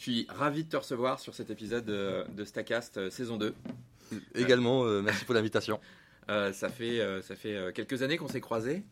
[0.00, 3.54] Je suis ravi de te recevoir sur cet épisode de, de Stacast euh, saison 2.
[4.34, 5.78] Également, euh, merci pour l'invitation.
[6.30, 8.82] Euh, ça fait, euh, ça fait euh, quelques années qu'on s'est croisés.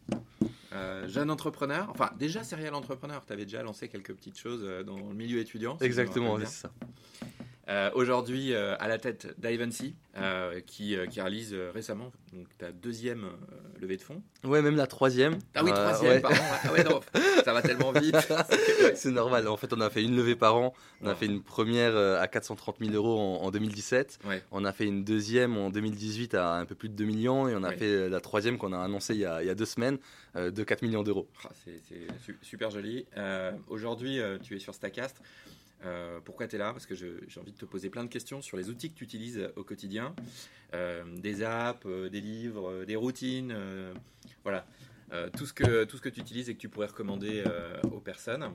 [0.74, 4.82] Euh, jeune entrepreneur, enfin déjà serial entrepreneur, tu avais déjà lancé quelques petites choses euh,
[4.82, 5.78] dans le milieu étudiant.
[5.80, 6.70] Exactement, c'est ça.
[7.68, 12.72] Euh, Aujourd'hui, euh, à la tête d'Ivancy, euh, qui, euh, qui réalise récemment donc, ta
[12.72, 13.26] deuxième
[13.80, 14.22] levée de fonds.
[14.42, 15.38] Ouais, même la troisième.
[15.54, 16.20] Ah oui, troisième, ouais.
[16.20, 16.36] pardon.
[16.64, 17.00] Ah ouais, non,
[17.44, 18.16] ça va tellement vite.
[18.94, 19.46] c'est normal.
[19.48, 20.72] En fait, on a fait une levée par an.
[21.02, 24.20] On a fait une première à 430 000 euros en, en 2017.
[24.26, 24.42] Ouais.
[24.50, 27.48] On a fait une deuxième en 2018 à un peu plus de 2 millions.
[27.48, 29.54] Et on a fait la troisième qu'on a annoncée il y a, il y a
[29.54, 29.98] deux semaines
[30.34, 31.28] de 4 millions d'euros.
[31.44, 33.04] Ah, c'est c'est su- super joli.
[33.68, 35.20] Aujourd'hui, tu es sur Stacast.
[35.84, 36.72] Euh, pourquoi tu es là?
[36.72, 39.04] Parce que j'ai envie de te poser plein de questions sur les outils que tu
[39.04, 40.14] utilises au quotidien.
[40.74, 43.52] Euh, des apps, euh, des livres, euh, des routines.
[43.54, 43.94] euh,
[44.42, 44.66] voilà.
[45.12, 47.80] Euh, tout, ce que, tout ce que tu utilises et que tu pourrais recommander euh,
[47.92, 48.50] aux personnes.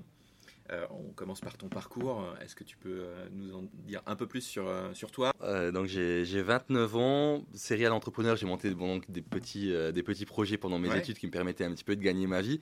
[0.72, 2.26] Euh, on commence par ton parcours.
[2.42, 5.34] Est-ce que tu peux euh, nous en dire un peu plus sur, euh, sur toi?
[5.42, 9.92] Euh, donc j'ai j'ai 29 ans, serial entrepreneur, j'ai monté bon, donc des, petits, euh,
[9.92, 11.00] des petits projets pendant mes Ouais.
[11.00, 12.62] études qui me permettaient un petit peu de gagner ma vie.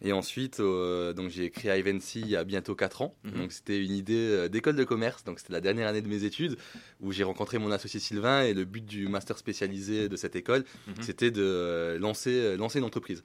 [0.00, 3.14] Et ensuite, euh, donc j'ai créé Ivancy il y a bientôt 4 ans.
[3.24, 3.32] Mhm.
[3.42, 6.24] Donc c'était une idée euh, d'école de commerce, donc c'était la dernière année de mes
[6.24, 6.56] études
[7.00, 10.64] où j'ai rencontré mon associé Sylvain et le but du master spécialisé de cette école,
[10.88, 10.94] Mhm.
[11.02, 13.22] c'était de lancer, euh, lancer une entreprise.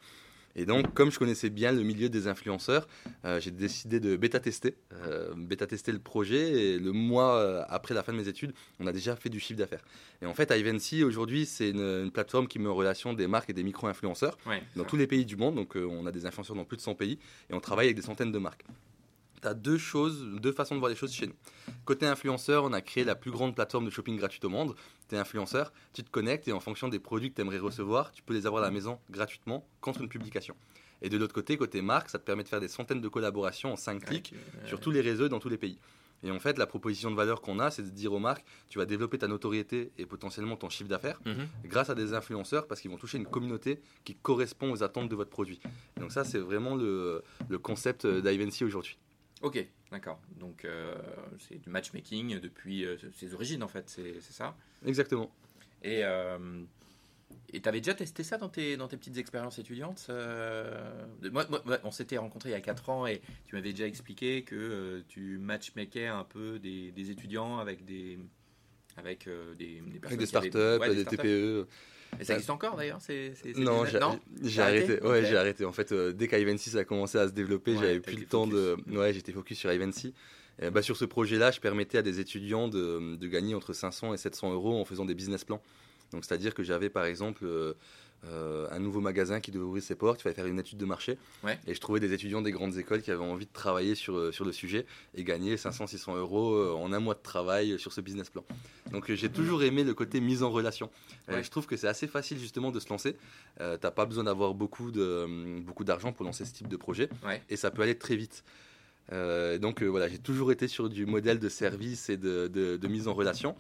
[0.58, 2.88] Et donc, comme je connaissais bien le milieu des influenceurs,
[3.26, 6.52] euh, j'ai décidé de bêta-tester, euh, bêta-tester le projet.
[6.52, 9.40] Et le mois euh, après la fin de mes études, on a déjà fait du
[9.40, 9.84] chiffre d'affaires.
[10.22, 13.52] Et en fait, Ivancy, aujourd'hui, c'est une, une plateforme qui met en relation des marques
[13.52, 15.56] et des micro-influenceurs Ouais, dans tous les pays du monde.
[15.56, 18.02] Donc, on a des influenceurs dans plus de 100 pays et on travaille avec des
[18.02, 18.66] centaines de marques.
[19.42, 21.36] Tu as deux choses, deux façons de voir les choses chez nous.
[21.86, 24.76] Côté influenceur, on a créé la plus grande plateforme de shopping gratuite au monde.
[25.10, 28.12] Tu es influenceur, tu te connectes et en fonction des produits que tu aimerais recevoir,
[28.12, 30.56] tu peux les avoir à la maison gratuitement contre une publication.
[31.02, 33.74] Et de l'autre côté, côté marque, ça te permet de faire des centaines de collaborations
[33.74, 34.34] en 5 clics
[34.66, 35.78] sur tous les réseaux et dans tous les pays.
[36.24, 38.80] Et en fait, la proposition de valeur qu'on a, c'est de dire aux marques, tu
[38.80, 41.48] vas développer ta notoriété et potentiellement ton chiffre d'affaires mhm.
[41.66, 45.16] grâce à des influenceurs parce qu'ils vont toucher une communauté qui correspond aux attentes de
[45.16, 45.60] votre produit.
[45.96, 48.98] Et donc ça, c'est vraiment le, le concept d'Ivancy aujourd'hui.
[49.42, 50.20] Ok, d'accord.
[50.40, 50.96] Donc euh,
[51.40, 54.56] c'est du matchmaking depuis euh, ses origines en fait, c'est ça?
[54.86, 55.32] Exactement.
[55.84, 56.64] Et euh,
[57.54, 61.46] et t'avais déjà testé ça dans tes dans tes petites expériences étudiantes euh, moi,
[61.84, 65.38] on s'était rencontrés il y a 4 ans et tu m'avais déjà expliqué que tu
[65.38, 68.18] matchmakais un peu des, des étudiants avec des
[68.98, 71.06] avec des, des personnes Avec des avaient- startups, ouais, des.
[71.06, 71.68] TPE.
[72.20, 74.62] Et ça existe encore d'ailleurs c'est, Non, j'ai arrêté.
[74.62, 75.66] arrêté Ouais, j'ai arrêté.
[75.66, 78.26] En fait, euh, dès qu'Ivancy ça a commencé à se développer, Ouais, j'avais plus le
[78.26, 78.76] temps de.
[78.92, 80.14] Ouais, j'étais focus sur Ivancy.
[80.60, 84.14] Et bah, sur ce projet-là, je permettais à des étudiants de, de gagner entre 500
[84.16, 85.62] et 700 euros en faisant des business plans.
[86.12, 87.74] Donc, c'est-à-dire que j'avais par exemple euh,
[88.26, 90.86] euh, un nouveau magasin qui devait ouvrir ses portes, il fallait faire une étude de
[90.86, 91.18] marché.
[91.44, 91.58] Ouais.
[91.68, 94.32] Et je trouvais des étudiants des grandes écoles qui avaient envie de travailler sur, euh,
[94.32, 94.86] sur le sujet
[95.16, 98.44] et gagner 500-600 euros euh, en un mois de travail sur ce business plan.
[98.92, 100.90] Donc, j'ai toujours aimé le côté mise en relation.
[101.28, 101.44] Ouais.
[101.44, 103.16] je trouve que c'est assez facile justement de se lancer.
[103.62, 107.10] Euh, T'as pas besoin d'avoir beaucoup euh, beaucoup d'argent pour lancer ce type de projet
[107.26, 107.42] Ouais.
[107.50, 108.44] et ça peut aller très vite.
[109.14, 112.78] Euh, donc euh, voilà, j'ai toujours été sur du modèle de service et de, de-
[112.78, 113.56] de mise en relation.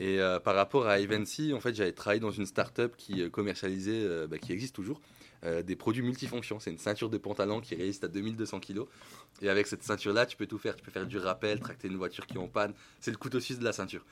[0.00, 4.26] Et euh, par rapport à Evency, en fait, j'avais travaillé dans une start-up qui commercialisait,
[4.26, 5.00] bah, qui existe toujours,
[5.64, 6.58] des produits multifonctions.
[6.58, 8.80] C'est une ceinture de pantalon qui résiste à 2200 kg.
[9.40, 10.74] Et avec cette ceinture-là, tu peux tout faire.
[10.74, 12.74] Tu peux faire du rappel, tracter une voiture qui est en panne.
[13.00, 14.04] C'est le couteau suisse de la ceinture.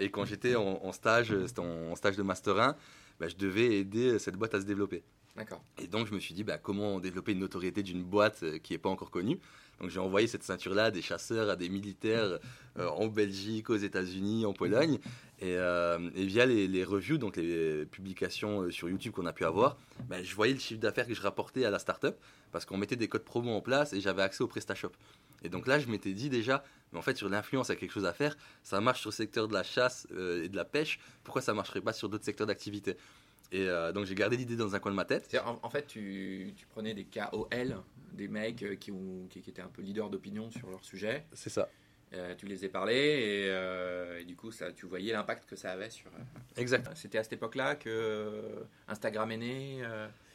[0.00, 2.76] Et quand j'étais en, en stage, c'était en, en stage de master 1,
[3.20, 5.04] bah, je devais aider cette boîte à se développer.
[5.36, 5.62] D'accord.
[5.78, 8.78] Et donc je me suis dit bah, comment développer une notoriété d'une boîte qui n'est
[8.78, 9.38] pas encore connue?
[9.82, 12.38] Donc j'ai envoyé cette ceinture-là à des chasseurs, à des militaires
[12.78, 15.00] euh, en Belgique, aux États-Unis, en Pologne.
[15.40, 19.32] Et, euh, et via les, les reviews, donc les publications euh, sur YouTube qu'on a
[19.32, 19.76] pu avoir,
[20.08, 22.14] bah, je voyais le chiffre d'affaires que je rapportais à la startup
[22.52, 24.92] parce qu'on mettait des codes promo en place et j'avais accès au PrestaShop.
[25.42, 26.62] Et donc là, je m'étais dit déjà,
[26.92, 28.36] mais en fait, sur l'influence, il y a quelque chose à faire.
[28.62, 31.00] Ça marche sur le secteur de la chasse et de la pêche.
[31.24, 32.96] Pourquoi ça marcherait pas sur d'autres secteurs d'activité?
[33.50, 35.36] Et donc j'ai gardé l'idée dans un coin de ma tête.
[35.62, 37.82] En, fait, tu prenais des KOL,
[38.12, 41.24] des mecs euh, qui, ont, qui, qui étaient un peu leaders d'opinion sur leur sujet.
[41.32, 41.68] C'est ça.
[42.14, 45.56] Euh, tu les ai parlé et, euh, et du coup, ça, tu voyais l'impact que
[45.56, 46.10] ça avait sur.
[46.10, 46.90] euh, Exact.
[46.94, 49.82] C'était à cette époque-là que Instagram est né.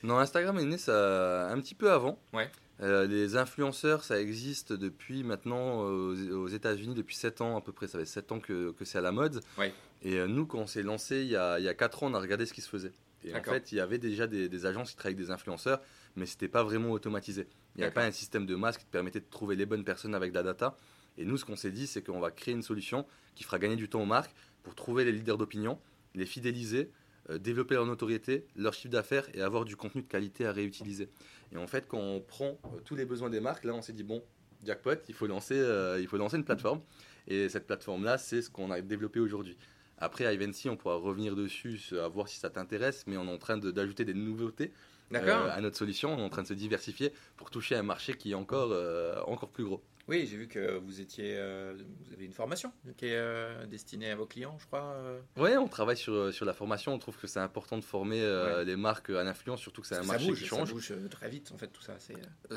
[0.04, 2.20] Non, Instagram est né ça un petit peu avant.
[2.34, 2.50] Ouais.
[2.80, 7.88] Les influenceurs, ça existe depuis maintenant aux, aux États-Unis depuis 7 ans à peu près.
[7.88, 9.42] Ça fait 7 ans que, que c'est à la mode.
[9.60, 9.72] Ouais.
[10.04, 12.14] Et nous, quand on s'est lancé il y, a, il y a 4 ans, on
[12.16, 12.92] a regardé ce qui se faisait.
[13.24, 15.82] Et en fait, il y avait déjà des, des agences qui travaillaient avec des influenceurs,
[16.16, 17.48] mais c'était pas vraiment automatisé.
[17.78, 19.84] Il n'y avait pas un système de masse qui te permettait de trouver les bonnes
[19.84, 20.78] personnes avec de la data.
[21.18, 23.76] Et nous, ce qu'on s'est dit, c'est qu'on va créer une solution qui fera gagner
[23.76, 24.34] du temps aux marques
[24.64, 25.80] pour trouver les leaders d'opinion,
[26.16, 26.90] les fidéliser,
[27.30, 31.10] euh, développer leur notoriété, leur chiffre d'affaires et avoir du contenu de qualité à réutiliser.
[31.52, 33.94] Et en fait, quand on prend euh, tous les besoins des marques, là, on s'est
[33.94, 34.24] dit, bon,
[34.66, 36.82] jackpot, il faut lancer, euh, il faut lancer une plateforme.
[37.28, 39.58] Et cette plateforme-là, c'est ce qu'on a développé aujourd'hui.
[40.00, 43.34] Après, à Evency, on pourra revenir dessus, à voir si ça t'intéresse, mais on est
[43.34, 44.72] en train de- d'ajouter des nouveautés
[45.14, 46.14] euh, à notre solution.
[46.14, 49.20] On est en train de se diversifier pour toucher un marché qui est encore, euh,
[49.28, 49.82] encore plus gros.
[50.10, 51.76] Oui, j'ai vu que vous étiez, euh,
[52.06, 54.96] vous avez une formation qui est euh, destinée à vos clients, je crois.
[55.36, 56.94] Ouais, on travaille sur, sur la formation.
[56.94, 58.64] On trouve que c'est important de former Ouais.
[58.64, 60.70] les marques à l'influence, surtout que c'est un marché bouge, qui change.
[60.70, 61.98] ça bouge très vite en fait tout ça.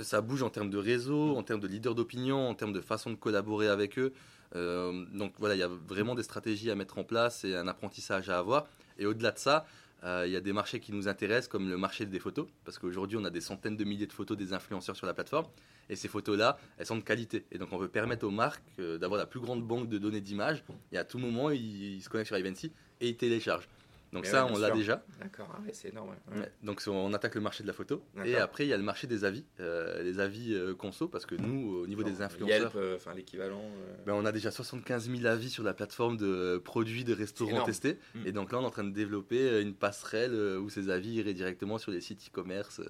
[0.04, 3.10] Ça bouge en termes de réseau, en termes de leader d'opinion, en termes de façon
[3.10, 4.12] de collaborer avec eux.
[4.54, 8.28] Donc voilà, il y a vraiment des stratégies à mettre en place et un apprentissage
[8.30, 8.66] à avoir.
[8.98, 9.66] Et au-delà de ça,
[10.02, 12.78] euh, il y a des marchés qui nous intéressent, comme le marché des photos, parce
[12.78, 15.46] qu'aujourd'hui, on a des centaines de milliers de photos des influenceurs sur la plateforme.
[15.88, 17.44] Et ces photos-là, elles sont de qualité.
[17.50, 20.20] Et donc, on veut permettre aux marques euh, d'avoir la plus grande banque de données
[20.20, 20.64] d'images.
[20.92, 23.68] Et à tout moment, ils, se connectent sur Ivancy et ils téléchargent.
[24.12, 25.04] Donc Mais ça, ouais, on l'a déjà.
[25.20, 26.16] d'accord, ah ouais, c'est énorme.
[26.34, 26.50] ouais.
[26.64, 29.06] Donc on attaque le marché de la photo et après il y a le marché
[29.06, 32.72] des avis, euh, les avis euh, conso parce que nous au niveau des influenceurs, Yelp,
[32.74, 33.62] euh, enfin l'équivalent.
[33.62, 37.62] euh, ben, on a déjà 75 000 avis sur la plateforme de produits de restaurants
[37.64, 38.26] testés Mm.
[38.26, 41.34] et donc là on est en train de développer une passerelle où ces avis iraient
[41.34, 42.80] directement sur les sites e-commerce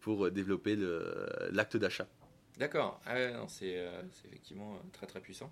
[0.00, 0.78] pour développer
[1.50, 2.06] l'acte d'achat.
[2.58, 3.14] D'accord, ah
[3.48, 3.82] c'est
[4.26, 5.50] effectivement très très puissant.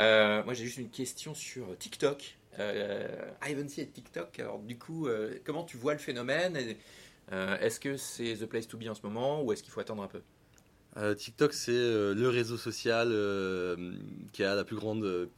[0.00, 2.36] Euh, moi j'ai juste une question sur TikTok.
[2.58, 3.06] Euh,
[3.46, 6.58] Ivancy et TikTok, alors du coup, euh, comment tu vois le phénomène
[7.32, 9.80] euh, Est-ce que c'est the place to be en ce moment ou est-ce qu'il faut
[9.80, 10.20] attendre un peu?
[11.14, 13.08] TikTok, c'est le réseau social
[14.32, 15.28] qui a la plus grande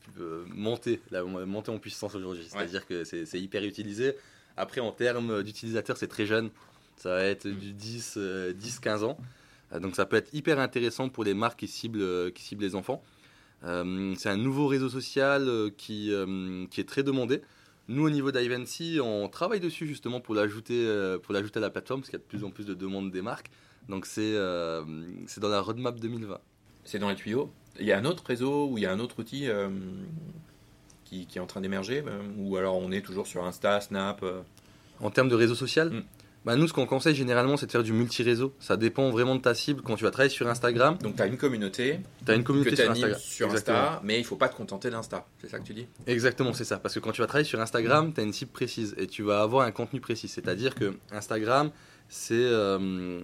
[0.47, 2.47] montée, la montée en puissance aujourd'hui.
[2.49, 4.15] C'est-à-dire que c'est hyper utilisé.
[4.57, 6.51] Après, en termes d'utilisateurs, c'est très jeune.
[6.97, 9.19] Ça va être du 10, euh, 10 15 ans.
[9.81, 13.03] Donc, ça peut être hyper intéressant pour les marques qui ciblent, qui ciblent les enfants.
[13.65, 17.43] Euh, c'est un nouveau réseau social euh, qui, euh, qui est très demandé.
[17.89, 22.19] Nous, au niveau d'Ivancy, on travaille dessus justement pour l'ajouter à la plateforme parce qu'il
[22.19, 23.51] y a de plus en plus de demandes des marques.
[23.89, 24.37] Donc, c'est
[25.27, 26.39] c'est dans la roadmap 2020.
[26.85, 27.51] C'est dans les tuyaux.
[27.79, 29.69] Il y a un autre réseau ou il y a un autre outil euh,
[31.05, 34.23] qui, qui est en train d'émerger euh, Ou alors on est toujours sur Insta, Snap
[34.23, 34.41] euh,
[35.01, 36.03] En termes de réseau social, Mm.
[36.49, 38.55] Bah, nous, ce qu'on conseille généralement, c'est de faire du multi-réseau.
[38.59, 39.83] Ça dépend vraiment de ta cible.
[39.83, 42.47] Quand tu vas travailler sur Instagram, Donc tu as une communauté tu as une que
[42.47, 43.21] communauté tu sur Instagram.
[43.21, 43.53] sur.
[43.53, 45.27] Insta, mais il faut pas te contenter d'Insta.
[45.43, 45.87] C'est ça que tu dis?
[46.06, 46.79] Exactement, c'est ça.
[46.79, 49.23] Parce que quand tu vas travailler sur Instagram, tu as une cible précise et tu
[49.23, 50.27] vas avoir un contenu précis.
[50.27, 51.71] C'est-à-dire que Instagram,
[52.09, 53.21] c'est euh,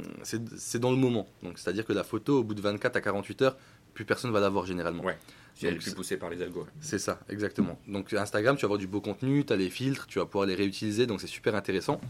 [0.75, 1.27] dans le moment.
[1.43, 3.57] Donc, c'est-à-dire que la photo, au bout de 24 à 48 heures,
[3.95, 5.03] plus personne va la voir généralement.
[5.03, 5.17] Ouais.
[5.55, 6.67] Si elle est plus poussée par les algos.
[6.81, 7.79] C'est ça, exactement.
[7.89, 10.47] Donc Instagram, tu vas avoir du beau contenu, tu as les filtres, tu vas pouvoir
[10.47, 12.03] les réutiliser, donc c'est super intéressant.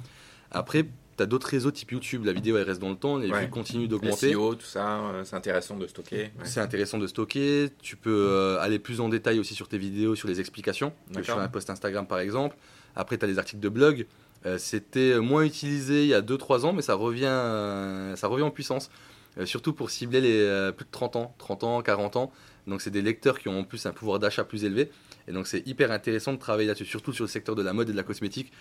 [0.50, 0.86] Après,
[1.22, 3.44] as d'autres réseaux type YouTube, la vidéo elle reste dans le temps, les Ouais.
[3.44, 4.30] vues continuent d'augmenter.
[4.32, 6.16] SEO, tout ça, euh, c'est intéressant de stocker.
[6.16, 6.30] ouais.
[6.44, 7.70] C'est intéressant de stocker.
[7.82, 10.92] Tu peux euh, aller plus en détail aussi sur tes vidéos, sur les explications.
[11.22, 12.56] Sur un post Instagram par exemple.
[12.96, 14.06] Après, tu as les articles de blog.
[14.46, 18.42] Euh, C'était moins utilisé il y a 2-3 ans, mais ça revient, euh, ça revient
[18.44, 18.90] en puissance.
[19.38, 22.30] Euh, surtout pour cibler les euh, plus de 30 ans, 30 ans, 40 ans.
[22.68, 24.90] Donc, c'est des lecteurs qui ont en plus un pouvoir d'achat plus élevé.
[25.26, 27.88] Et donc, c'est hyper intéressant de travailler là-dessus, surtout sur le secteur de la mode
[27.88, 28.52] et de la cosmétique.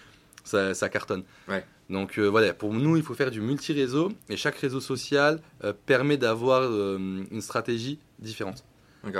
[0.44, 1.24] Ça, ça cartonne.
[1.48, 1.66] Ouais.
[1.90, 5.74] Donc euh, voilà, pour nous, il faut faire du multi-réseau et chaque réseau social euh,
[5.86, 6.98] permet d'avoir euh,
[7.32, 8.64] une stratégie différente.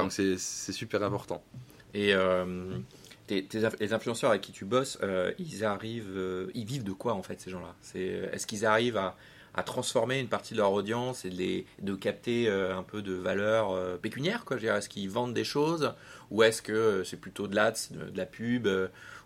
[0.04, 1.44] Donc c'est super important.
[1.94, 2.14] Et
[3.28, 3.48] tes-
[3.80, 4.98] les influenceurs avec qui tu bosses,
[5.40, 7.74] ils arrivent, ils vivent de quoi en fait ces gens-là?
[7.82, 9.16] C'est est-ce qu'ils arrivent à,
[9.54, 13.72] à transformer une partie de leur audience et de, capter euh, un peu de valeur
[13.72, 14.58] euh, pécuniaire quoi.
[14.58, 15.94] Est-ce qu'ils vendent des choses
[16.32, 18.68] ou est-ce que euh, c'est plutôt de l'ads, de, de la pub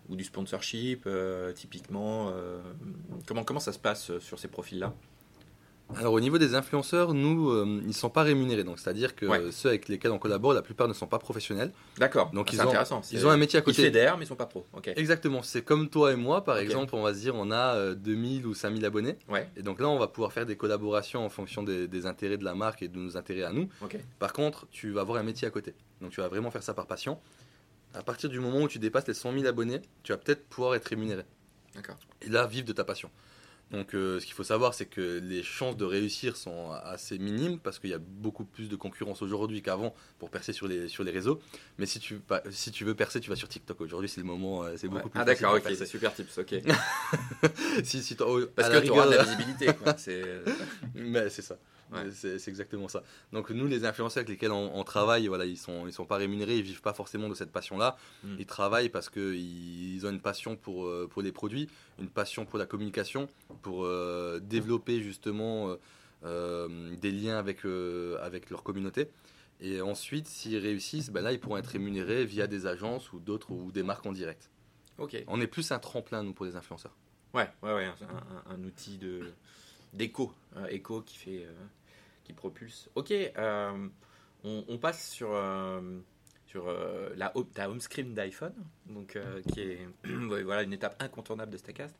[0.08, 1.08] ou du sponsorship
[1.54, 2.32] typiquement
[3.26, 4.94] Comment comment ça se passe sur ces profils-là?
[5.96, 8.62] Alors au niveau des influenceurs, nous, euh, ils ne sont pas rémunérés.
[8.62, 9.50] Donc c'est-à-dire que Ouais.
[9.52, 11.72] ceux avec lesquels on collabore, la plupart ne sont pas professionnels.
[11.96, 12.30] D'accord.
[12.32, 13.00] Donc, c'est ils ont- intéressant.
[13.10, 13.82] Ils ont un métier à Ils côté.
[13.84, 14.66] fédèrent mais ils sont pas pros.
[14.96, 17.94] Exactement, c'est comme toi et moi, par exemple, on va se dire on a euh,
[17.94, 19.16] 2000 ou 5000 abonnés.
[19.28, 19.48] Ouais.
[19.56, 22.44] Et donc là, on va pouvoir faire des collaborations en fonction des, des intérêts de
[22.44, 23.68] la marque et de nos intérêts à nous.
[24.18, 25.74] Par contre, tu vas avoir un métier à côté.
[26.02, 27.18] Donc tu vas vraiment faire ça par passion.
[27.94, 30.74] À partir du moment où tu dépasses les 100 000 abonnés, tu vas peut-être pouvoir
[30.74, 31.22] être rémunéré.
[31.74, 31.96] D'accord.
[32.20, 33.10] Et là, vivre de ta passion.
[33.70, 37.58] Donc euh, ce qu'il faut savoir, c'est que les chances de réussir sont assez minimes
[37.58, 41.04] parce qu'il y a beaucoup plus de concurrence aujourd'hui qu'avant pour percer sur les, sur
[41.04, 41.38] les réseaux.
[41.78, 42.18] Mais si tu,
[42.50, 43.78] si tu veux percer, tu vas sur TikTok.
[43.82, 44.94] Aujourd'hui, c'est le moment, euh, c'est Ouais.
[44.94, 45.54] beaucoup plus Ah d'accord.
[45.54, 45.62] Ok.
[45.76, 46.38] C'est super tips.
[46.38, 46.54] Ok.
[47.84, 49.66] si, si oh, Parce que tu auras de rigueur, la visibilité.
[49.74, 49.94] quoi.
[49.98, 50.22] C'est
[50.94, 51.58] Mais c'est ça.
[51.92, 52.10] Ouais.
[52.12, 53.02] C'est exactement ça.
[53.32, 56.16] Donc nous, les influenceurs avec lesquels on, on travaille, voilà, ils sont ils sont pas
[56.16, 57.96] rémunérés, ils vivent pas forcément de cette passion-là.
[58.24, 58.36] Mm.
[58.38, 61.68] Ils travaillent parce que ils, ils ont une passion pour euh, pour les produits,
[61.98, 63.28] une passion pour la communication,
[63.62, 65.76] pour euh, développer justement euh,
[66.24, 67.64] euh, des liens avec
[68.22, 69.08] avec leur communauté.
[69.60, 73.50] Et ensuite, s'ils réussissent, ben là, ils pourront être rémunérés via des agences ou d'autres
[73.50, 74.50] ou des marques en direct.
[74.98, 75.24] ok.
[75.26, 76.94] On est plus un tremplin nous pour les influenceurs.
[77.34, 79.32] Ouais, ouais, ouais, un, un- un outil de
[79.92, 81.52] d'écho, un écho qui fait, euh,
[82.24, 82.88] qui propulse.
[82.94, 83.88] Ok, euh,
[84.44, 85.80] on, on passe sur, euh,
[86.46, 88.54] sur euh, la home, ta home screen d'iPhone,
[88.86, 91.96] donc euh, qui est voilà une étape incontournable de Stacast.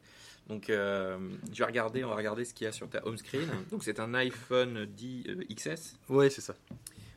[0.48, 1.18] Donc, euh,
[1.52, 3.46] je vais regarder, on va regarder ce qu'il y a sur ta home screen.
[3.70, 5.98] Donc, c'est un iPhone 10 euh, XS.
[6.08, 6.54] Ouais, c'est ça.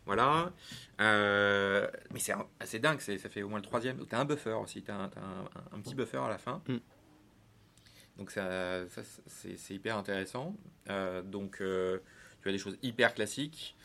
[0.05, 0.51] Voilà.
[0.99, 4.05] Mais c'est assez dingue, ça fait au moins le troisième.
[4.05, 6.37] Tu as un buffer aussi, tu as, un, t'as un- un petit buffer à la
[6.37, 6.61] fin.
[6.67, 6.77] Mm.
[8.17, 10.55] Donc, ça, ça, c'est hyper intéressant.
[10.89, 11.99] Euh, donc, euh,
[12.41, 13.75] tu as des choses hyper classiques.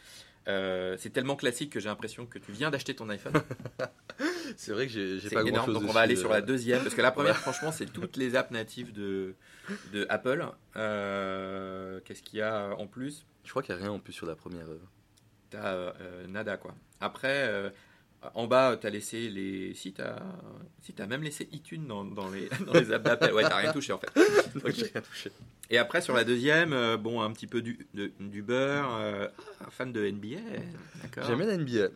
[0.49, 3.33] Euh, c'est tellement classique que j'ai l'impression que tu viens d'acheter ton iPhone.
[4.56, 5.66] C'est vrai que j'ai pas grand énorme.
[5.66, 5.75] chose.
[5.75, 6.83] Donc, on va aller sur la deuxième.
[6.83, 9.35] Parce que la première, franchement, c'est toutes les apps natives de,
[9.92, 10.47] de Apple.
[10.76, 13.26] Euh, Qu'est-ce qu'il y a en plus?
[13.45, 14.66] Je crois qu'il n'y a rien en plus sur la première.
[15.50, 16.75] T'as euh, nada quoi.
[17.00, 17.73] Après,
[18.35, 19.75] en bas, t'as laissé les.
[19.75, 20.16] Si t'as,
[20.82, 23.32] si t'as même laissé iTunes dans, dans les dans les apps d'Apple.
[23.32, 24.11] Ouais, t'as rien touché en fait.
[24.54, 25.30] Donc rien touché.
[25.70, 28.94] Et après sur la deuxième, euh, bon, un petit peu du, de- du beurre.
[29.00, 29.28] euh,
[29.61, 30.37] ah, fan de NBA,
[31.02, 31.25] d'accord.
[31.25, 31.88] J'aime bien la NBA.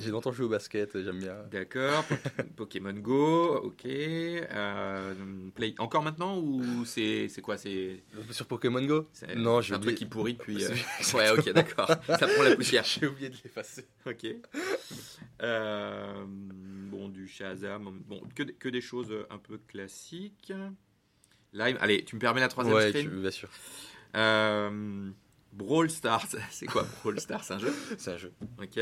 [0.00, 1.36] J'ai longtemps joué au basket, j'aime bien.
[1.50, 2.04] D'accord.
[2.04, 2.14] Po-
[2.56, 3.84] Pokémon Go, ok.
[3.86, 5.14] Euh,
[5.54, 5.74] Play.
[5.78, 9.08] Encore maintenant ou c'est c'est quoi c'est Sur Pokémon Go?
[9.36, 10.64] Non, j'ai un truc qui pourrit depuis.
[10.64, 10.68] euh,
[11.14, 11.88] Ouais, ok, d'accord.
[12.06, 12.84] Ça prend la poussière.
[12.84, 13.84] J'ai oublié de l'effacer.
[14.06, 14.26] Ok.
[15.42, 18.00] Euh, bon, du Shazam.
[18.06, 20.52] Bon, que, que des choses un peu classiques.
[21.60, 23.48] Allez, tu me permets la troisième Ouais, tu, bien sûr.
[24.16, 25.10] Euh,
[25.58, 26.26] Brawl Stars.
[26.50, 28.32] C'est quoi Brawl Stars C'est un jeu C'est un jeu.
[28.62, 28.78] Ok.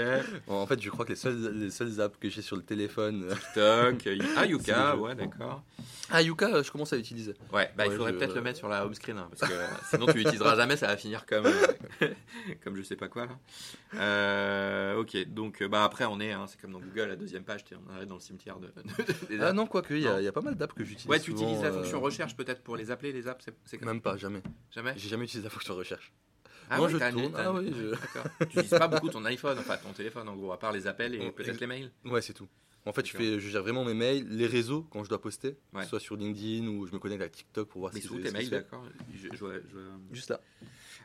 [0.47, 3.25] En fait, je crois que les seules, les seules apps que j'ai sur le téléphone.
[3.31, 4.07] euh, TikTok.
[4.07, 4.91] euh, Ah, C'est Yuka.
[4.93, 5.03] le jeu.
[5.03, 5.63] Ouais, d'accord.
[6.11, 7.35] Ah, Yuka, euh, je commence à l'utiliser.
[7.53, 9.17] Ouais, bah il faudrait je- peut-être le mettre sur la home screen.
[9.19, 9.57] hein, parce que
[9.91, 10.77] sinon, tu l'utiliseras jamais.
[10.77, 12.09] Ça va finir comme, euh,
[12.63, 13.39] comme je sais pas quoi là.
[13.95, 16.33] Euh, ok, donc bah après, on est.
[16.33, 17.65] hein, c'est comme dans Google, la deuxième page.
[17.65, 20.21] t'es- On arrive dans le cimetière de, de- des Ah non, quoique, il y, a-
[20.21, 21.07] il y a pas mal d'apps que j'utilise.
[21.09, 23.55] Ouais, tu souvent, utilises la euh, fonction recherche peut-être pour les appeler, les apps, c'est
[23.65, 24.43] c'est comme Même pas, jamais.
[24.71, 26.13] Jamais J'ai jamais utilisé la fonction recherche.
[26.71, 27.25] Ah non, ouais, je t'as tourne.
[27.27, 28.25] une- Ah oui, je- D'accord.
[28.41, 31.15] Tu n'utilises pas beaucoup ton iPhone, enfin ton téléphone en gros, à part les appels
[31.15, 31.91] et peut-être les mails.
[32.05, 32.49] Ouais, c'est tout.
[32.85, 35.57] En fait, je, fais, je gère vraiment mes mails, les réseaux quand je dois poster,
[35.73, 35.85] Ouais.
[35.85, 38.31] soit sur LinkedIn ou je me connecte à TikTok pour voir Mais si c'est- tes
[38.31, 38.85] mails, d'accord?
[39.13, 39.79] Je- je je
[40.15, 40.41] Juste là.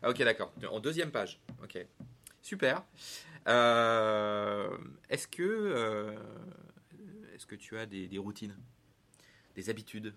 [0.04, 0.54] Ah ok, d'accord.
[0.70, 1.40] En deuxième page.
[1.64, 1.84] Ok.
[2.44, 2.84] Super.
[3.48, 4.70] Euh,
[5.10, 6.16] est-ce que euh,
[7.36, 8.56] est-ce que tu as des, des routines,
[9.56, 10.14] des habitudes?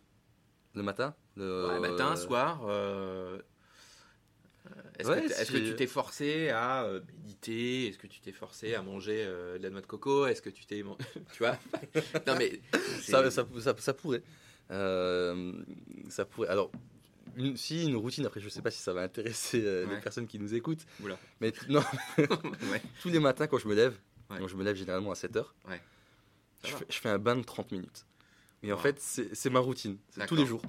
[0.75, 1.15] Le matin?
[1.37, 1.69] Le...
[1.69, 2.61] Ouais, Matin, soir.
[4.67, 5.27] Euh, Est-ce Ouais,
[5.61, 7.89] que, tu t'es forcé à euh, méditer?
[7.89, 10.27] Est-ce que tu t'es forcé à manger euh, de la noix de coco?
[10.27, 10.83] Est-ce que tu t'es,
[11.33, 11.59] tu vois?
[12.27, 12.61] Non mais
[13.03, 14.23] Ça, ça, ça, ça pourrait.
[14.71, 15.53] Euh,
[16.09, 16.49] ça pourrait.
[16.49, 16.71] Alors,
[17.37, 19.97] une, si une routine, après, je sais pas si ça va intéresser euh, Ouais.
[19.97, 20.87] les personnes qui nous écoutent.
[21.03, 21.19] Oula.
[21.41, 21.83] Mais non,
[22.19, 23.97] ouais, tous les matins quand je me lève,
[24.39, 25.55] donc je me lève généralement à 7 heures,
[26.65, 28.07] je fais, je fais un bain de 30 minutes.
[28.63, 29.99] Et en fait, c'est ma routine.
[30.11, 30.63] C'est tous les jours.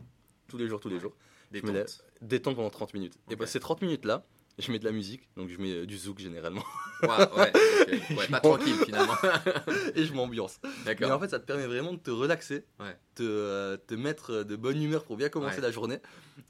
[0.50, 1.16] Tous les jours, tous les jours.
[1.62, 2.04] Tentes.
[2.22, 3.16] Détendre pendant 30 minutes.
[3.30, 3.40] Et Ok.
[3.40, 4.24] bah, ces 30 minutes-là,
[4.60, 5.30] je mets de la musique.
[5.36, 6.64] Donc, je mets euh, du zouk généralement.
[7.04, 8.18] Ouais, ouais, ok.
[8.18, 9.16] Ouais, pas tranquille finalement.
[9.96, 10.60] et je m'ambiance.
[10.64, 11.12] Mais D'accord.
[11.12, 12.98] en fait, ça te permet vraiment de te relaxer, Ouais.
[13.16, 15.62] te, euh, te mettre de bonne humeur pour bien commencer Ouais.
[15.62, 15.98] la journée.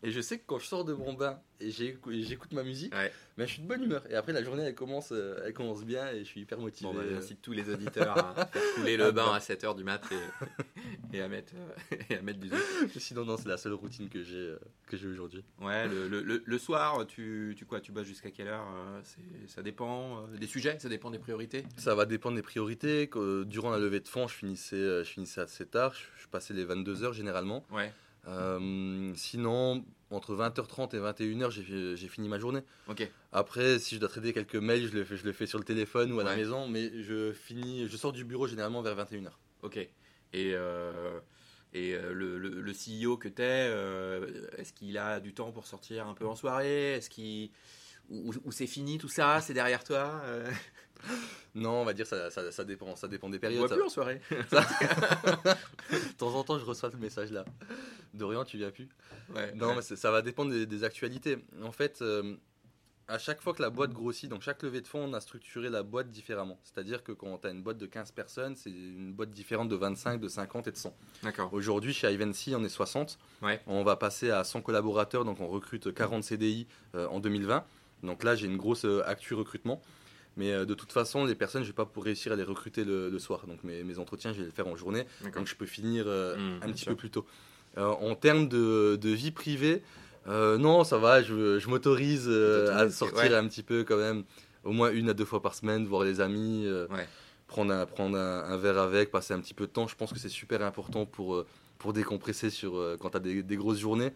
[0.03, 2.63] Et je sais que quand je sors de mon bain et j'écou- et j'écoute ma
[2.63, 4.03] musique, ben, je suis de bonne humeur.
[4.09, 6.91] Et après, la journée, elle commence, euh, elle commence bien et je suis hyper motivé.
[6.91, 11.17] Bon, j'incite tous les auditeurs à faire couler le bain à 7h du mat et,
[11.17, 12.59] et à mettre, euh, et à mettre du zouk.
[12.97, 15.43] Sinon, non, c'est la seule routine que j'ai euh, que j'ai aujourd'hui.
[15.61, 19.01] Ouais, le, le- le- le soir, tu, tu quoi Tu bosses jusqu'à quelle heure euh,
[19.47, 21.63] Ça dépend euh, des sujets, ça dépend des priorités.
[21.77, 23.09] Ça va dépendre des priorités.
[23.15, 25.93] euh, Durant la levée de fonds, je finissais, euh, je finissais assez tard.
[25.95, 27.65] Je, passais les 22 heures généralement.
[27.71, 27.91] Ouais,
[28.27, 32.61] Euh, sinon, entre 20h30 et 21h, j'ai fini ma journée.
[33.31, 35.63] Après, si je dois traiter quelques mails, je le fais, je le fais sur le
[35.63, 39.29] téléphone ou à la maison, mais je finis, je sors du bureau généralement vers 21h.
[39.61, 39.77] Ok.
[39.77, 39.91] Et,
[40.33, 41.19] euh,
[41.73, 43.69] et euh, le, le, le CEO que tu es,
[44.59, 46.93] est-ce qu'il a du temps pour sortir un peu en soirée?
[46.93, 47.51] Est-ce qu'il.
[48.09, 50.49] Ou c'est fini tout ça C'est derrière toi euh,
[51.55, 53.59] Non, on va dire ça, ça, ça dépend, ça dépend des On périodes.
[53.59, 54.21] voit ça- plus en soirée.
[55.91, 57.45] De temps en temps, je reçois ce message-là.
[58.13, 58.89] Dorian, tu viens plus?
[59.33, 59.53] Ouais.
[59.55, 61.37] Non, mais ça va dépendre des, des actualités.
[61.63, 62.35] En fait, euh,
[63.07, 65.69] à chaque fois que la boîte grossit, donc chaque levée de fonds, on a structuré
[65.69, 66.59] la boîte différemment.
[66.63, 69.75] C'est-à-dire que quand tu as une boîte de 15 personnes, c'est une boîte différente de
[69.75, 70.95] 25, de 50 et de 100.
[71.23, 71.53] D'accord.
[71.53, 73.17] Aujourd'hui, chez Ivancy, on est 60.
[73.41, 73.61] Ouais.
[73.67, 77.63] On va passer à 100 collaborateurs, donc on recrute 40 CDI euh, en 2020.
[78.05, 79.81] Donc là, j'ai une grosse euh, actu recrutement.
[80.37, 82.83] Mais euh, de toute façon, les personnes, je vais pas pour réussir à les recruter
[82.83, 83.47] le, le soir.
[83.47, 85.05] Donc mes, mes entretiens, je vais les faire en journée.
[85.33, 86.91] Donc je peux finir euh, Mmh, un petit sûr.
[86.91, 87.25] peu plus tôt.
[87.77, 89.81] En termes de, de vie privée,
[90.27, 91.21] non, ça va.
[91.21, 93.33] Je, je m'autorise à sortir ouais.
[93.35, 94.23] un petit peu quand même,
[94.63, 97.07] au moins une à deux fois par semaine, voir les amis, Ouais.
[97.47, 99.87] prendre, un, prendre un, un verre avec, passer un petit peu de temps.
[99.87, 101.45] Je pense que c'est super important pour, euh,
[101.77, 104.11] pour décompresser sur, euh, quand tu as des, des grosses journées.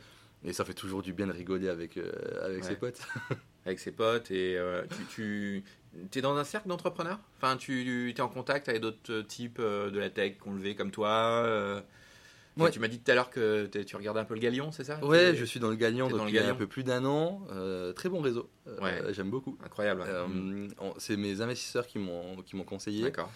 [0.46, 2.10] Et ça fait toujours du bien de rigoler avec, euh,
[2.42, 2.70] avec Ouais.
[2.70, 3.00] ses potes.
[3.70, 5.64] avec ses potes et euh, tu,
[6.12, 7.20] tu es dans un cercle d'entrepreneurs?
[7.38, 10.92] Enfin, tu es en contact avec d'autres types euh, de la tech qu'on levé comme
[10.92, 11.10] toi
[11.46, 11.82] euh,
[12.58, 12.72] Ouais.
[12.72, 15.00] Tu m'as dit tout à l'heure que tu regardais un peu le Galion, c'est ça?
[15.06, 17.06] Ouais, Tu- je suis dans le Galion dans depuis le Galion un peu plus d'un
[17.06, 17.42] an.
[17.52, 18.50] Euh, très bon réseau.
[18.68, 19.14] Euh, Ouais.
[19.14, 19.58] J'aime beaucoup.
[19.64, 20.04] Incroyable.
[20.28, 20.68] Mm.
[20.98, 23.04] c'est mes investisseurs qui m'ont qui m'ont conseillé.
[23.04, 23.32] D'accord.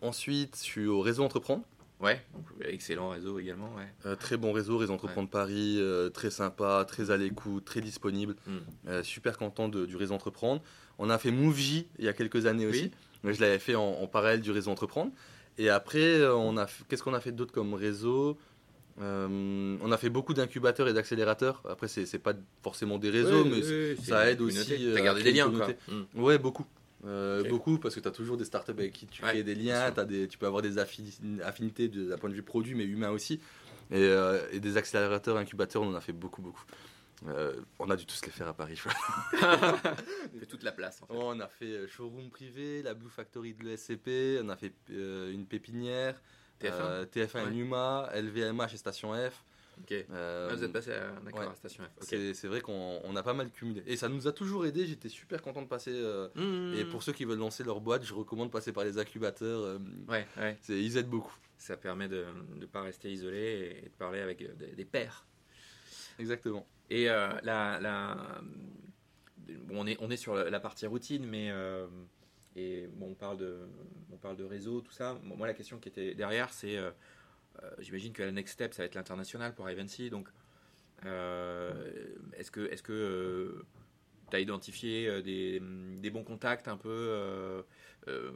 [0.00, 1.62] Ensuite, je suis au réseau Entreprendre.
[2.00, 3.74] Ouais, donc, excellent réseau également.
[3.76, 3.88] Ouais.
[4.06, 8.36] Euh, très bon réseau, Réseau Entreprendre Paris, euh, très sympa, très à l'écoute, très disponible.
[8.46, 8.56] Mm.
[8.88, 10.62] Euh, super content de- du Réseau Entreprendre.
[10.98, 12.70] On a fait MoveJ il y a quelques années Oui.
[12.70, 12.90] aussi.
[13.24, 15.10] Mais Je l'avais fait en, en parallèle du Réseau Entreprendre.
[15.58, 18.38] Et après, euh, on a fait- qu'est-ce qu'on a fait d'autre comme réseau?
[19.00, 21.62] Euh, On a fait beaucoup d'incubateurs et d'accélérateurs.
[21.68, 23.62] Après, c'est pas forcément des réseaux, mais
[23.96, 25.68] ça aide aussi, euh, T'as gardé des liens, quoi.
[25.88, 26.20] Mm.
[26.22, 26.64] Ouais, beaucoup.
[27.04, 27.44] Euh.
[27.48, 29.90] Beaucoup parce que tu as toujours des startups avec qui tu Ouais, crées des liens,
[29.90, 33.10] des, tu peux avoir des affini- affinités de- d'un point de vue produit, mais humain
[33.10, 33.34] aussi.
[33.90, 36.64] Et, euh, et des accélérateurs, incubateurs, on en a fait beaucoup, beaucoup.
[37.26, 38.76] Euh, on a dû tous les faire à Paris.
[38.76, 39.76] je crois.
[40.40, 41.00] fait toute la place.
[41.02, 41.12] En fait.
[41.16, 46.20] on a fait showroom privé, la Blue Factory de l'ESCP, on a fait une pépinière,
[46.60, 47.48] TF1 euh, TF1 Ouais.
[47.48, 49.44] et Numa, LVMH et Station F.
[50.10, 51.46] Euh, Ah, vous êtes passé à, ouais.
[51.46, 52.02] à Station F.
[52.02, 52.18] Ok.
[52.34, 53.82] c'est vrai qu'on on a pas mal cumulé.
[53.86, 55.92] Et ça nous a toujours aidé, j'étais super content de passer.
[55.92, 56.74] euh, Mm.
[56.78, 59.60] Et pour ceux qui veulent lancer leur boîte, je recommande de passer par les incubateurs.
[59.60, 60.56] euh, Ouais, ouais.
[60.68, 61.34] ils aident beaucoup.
[61.56, 62.24] Ça permet de
[62.56, 65.26] ne pas rester isolé et de parler avec euh, des, des pairs.
[66.18, 66.66] Exactement.
[66.90, 68.40] Et euh, la, la-
[69.66, 71.86] bon, on, est, on est sur la, la partie routine, mais euh,
[72.56, 73.58] et, bon, on, parle de,
[74.12, 75.14] on parle de réseau, tout ça.
[75.24, 76.90] Bon, moi, la question qui était derrière, c'est euh, euh,
[77.78, 80.10] j'imagine que la next step, ça va être l'international pour Ivancy.
[80.10, 80.28] Donc,
[81.06, 81.72] euh,
[82.36, 83.64] est-ce que est-ce que
[84.30, 87.62] tu as identifié euh, des, bons contacts un peu euh,
[88.08, 88.32] euh,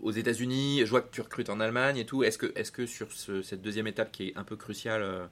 [0.00, 0.80] aux États-Unis?
[0.84, 2.22] Je vois que tu recrutes en Allemagne et tout.
[2.22, 5.26] Est-ce que, est que sur ce- cette deuxième étape qui est un peu cruciale euh,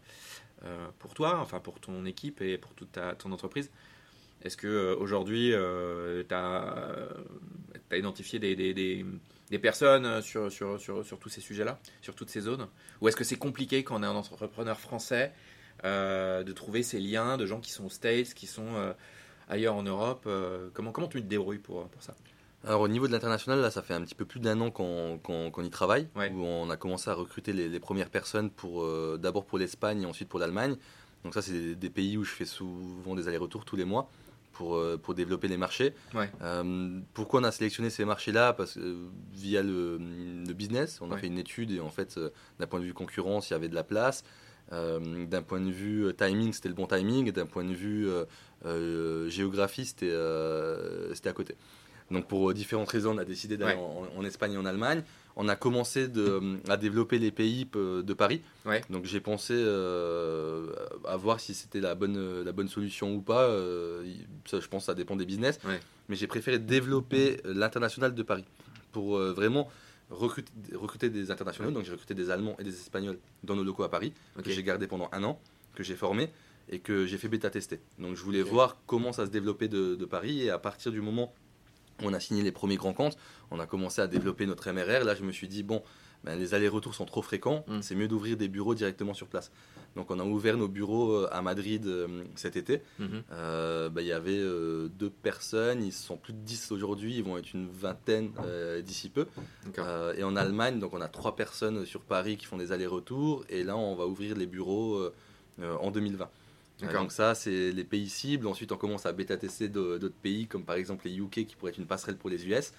[0.65, 3.71] euh, pour toi, enfin pour ton équipe et pour toute ton entreprise,
[4.43, 5.53] est-ce que euh, aujourd'hui
[6.29, 7.09] tu as,
[7.93, 9.05] identifié des-
[9.51, 12.69] des personnes euh, sur, sur, sur, sur tous ces sujets-là, sur toutes ces zones?
[13.01, 15.33] Ou est-ce que c'est compliqué quand on est un entrepreneur français
[15.85, 18.93] euh, de trouver ces liens de gens qui sont aux States, qui sont euh,
[19.49, 22.15] ailleurs en Europe euh, comment, comment tu te débrouilles pour, pour ça?
[22.63, 25.65] Alors au niveau de l'international, là, ça fait un petit peu plus d'un an qu'on
[25.65, 26.31] y travaille, Ouais.
[26.31, 28.87] où on a commencé à recruter les, les premières personnes pour
[29.19, 30.77] d'abord pour l'Espagne et ensuite pour l'Allemagne.
[31.25, 34.11] Donc ça, c'est des, des pays où je fais souvent des allers-retours tous les mois
[34.53, 35.95] pour, euh, pour développer les marchés.
[36.15, 36.31] Ouais.
[36.43, 38.53] Euh, pourquoi on a sélectionné ces marchés-là?
[38.53, 38.97] Parce que euh,
[39.33, 41.21] via le, le business, on a Ouais.
[41.21, 42.19] fait une étude et en fait,
[42.59, 44.25] d'un point de vue concurrence, il y avait de la place.
[44.73, 47.33] Euh, d'un point de vue timing, c'était le bon timing.
[47.33, 48.09] D'un point de vue
[48.67, 50.15] euh, géographie, c'était
[51.15, 51.57] c'était à côté.
[52.11, 53.81] Donc pour différentes raisons, on a décidé d'aller Ouais.
[54.17, 55.03] en, en Espagne et en Allemagne.
[55.43, 58.43] On a commencé de- à développer les pays euh, de Paris.
[58.67, 58.83] Ouais.
[58.91, 60.71] Donc j'ai pensé euh,
[61.07, 63.45] à voir si c'était la bonne, la bonne solution ou pas.
[63.45, 64.05] Euh,
[64.47, 65.59] ça, je pense que ça dépend des business.
[65.65, 65.81] Ouais.
[66.09, 68.45] Mais j'ai préféré développer l'international de Paris
[68.93, 69.71] pour euh, vraiment
[70.11, 71.71] recruter, recruter des internationaux.
[71.71, 74.63] Donc j'ai recruté des Allemands et des Espagnols dans nos locaux à Paris que j'ai
[74.63, 75.41] gardé pendant un an,
[75.75, 76.29] que j'ai formé
[76.69, 77.81] et que j'ai fait bêta tester.
[77.99, 81.01] Donc je voulais voir comment ça se développait de, de Paris et à partir du
[81.01, 81.50] moment où
[82.03, 83.17] on a signé les premiers grands comptes,
[83.51, 85.05] on a commencé à développer notre MRR.
[85.05, 85.83] Là je me suis dit bon,
[86.25, 87.81] ben, les allers-retours sont trop fréquents, Mm.
[87.83, 89.51] c'est mieux d'ouvrir des bureaux directement sur place.
[89.97, 92.83] Donc on a ouvert nos bureaux euh, à Madrid euh, cet été.
[92.99, 93.23] Mhm.
[93.33, 97.25] Euh, ben, Il y avait euh, deux personnes, ils sont plus de 10 aujourd'hui, ils
[97.25, 98.31] vont être une vingtaine
[98.85, 99.27] d'ici peu.
[100.17, 103.45] Et en Allemagne, donc on a trois personnes sur Paris qui font des allers-retours.
[103.49, 105.11] Et là, on va ouvrir les bureaux
[105.61, 106.29] en 2020.
[106.83, 108.47] Euh, donc ça, c'est les pays cibles.
[108.47, 111.79] Ensuite, on commence à bêta-tester d'autres pays, comme par exemple les UK, qui pourraient être
[111.79, 112.73] une passerelle pour les US.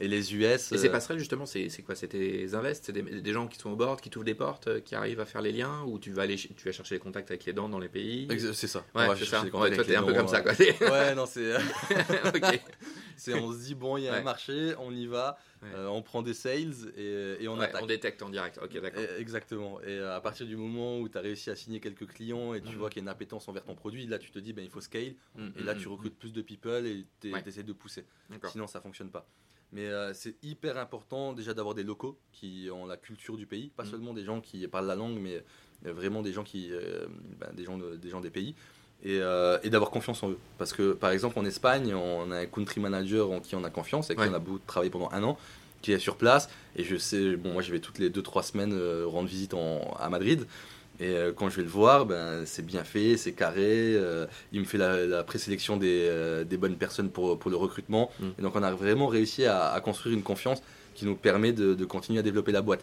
[0.00, 0.72] Et les US...
[0.72, 1.94] Et ces euh, passerelles, justement, c'est quoi?
[1.94, 2.84] C'est des invests?
[2.86, 5.20] C'est des, des gens qui sont au board, qui t'ouvrent des portes, euh, qui arrivent
[5.20, 7.52] à faire les liens Ou tu vas, aller, tu vas chercher les contacts avec les
[7.52, 8.28] dents dans les pays?
[8.52, 8.84] C'est ça.
[8.94, 9.42] Ouais, c'est ça.
[9.44, 10.42] Ouais, toi, t'es un peu comme ça, euh.
[10.42, 10.54] quoi.
[10.54, 11.56] T'es- Ouais, non, c'est...
[12.34, 12.60] ok.
[13.16, 14.18] c'est on se dit, bon, il y a Ouais.
[14.18, 15.68] un marché, on y va, Ouais.
[15.74, 17.82] euh, on prend des sales et, et on Ouais, attaque.
[17.82, 18.60] on détecte en direct.
[18.62, 19.02] Ok, d'accord.
[19.18, 19.80] Exactement.
[19.82, 22.72] Et à partir du moment où tu as réussi à signer quelques clients et tu
[22.72, 22.76] Mhm.
[22.76, 24.70] vois qu'il y a une appétence envers ton produit, là tu te dis ben, il
[24.70, 25.14] faut scale.
[25.34, 28.04] Mm, Et là mm, tu mm, recrutes plus de people et tu essaies de pousser.
[28.52, 29.26] Sinon ça fonctionne pas.
[29.72, 33.70] Mais euh, c'est hyper important déjà d'avoir des locaux qui ont la culture du pays,
[33.76, 33.90] pas Mhm.
[33.90, 35.42] seulement des gens qui parlent la langue, mais
[35.86, 37.06] euh, vraiment des gens qui, euh,
[37.40, 38.54] ben, des gens, de- des gens des pays.
[39.02, 40.38] Et, euh, et d'avoir confiance en eux.
[40.56, 43.68] Parce que par exemple en Espagne, on a un country manager en qui on a
[43.70, 44.26] confiance, avec Ouais.
[44.26, 45.36] qui on a beaucoup travaillé pendant un an,
[45.82, 46.48] qui est sur place.
[46.76, 48.72] Et je sais, bon, moi je vais toutes les 2-3 semaines
[49.04, 50.46] rendre visite en- à Madrid.
[51.00, 53.94] Et euh, quand je vais le voir, ben, c'est bien fait, c'est carré.
[53.96, 57.56] euh, il me fait la, la présélection des, euh, des bonnes personnes pour, pour le
[57.56, 58.10] recrutement.
[58.20, 58.24] Mm.
[58.38, 60.62] Et donc on a vraiment réussi à, à construire une confiance
[60.94, 62.82] qui nous permet de, de continuer à développer la boîte.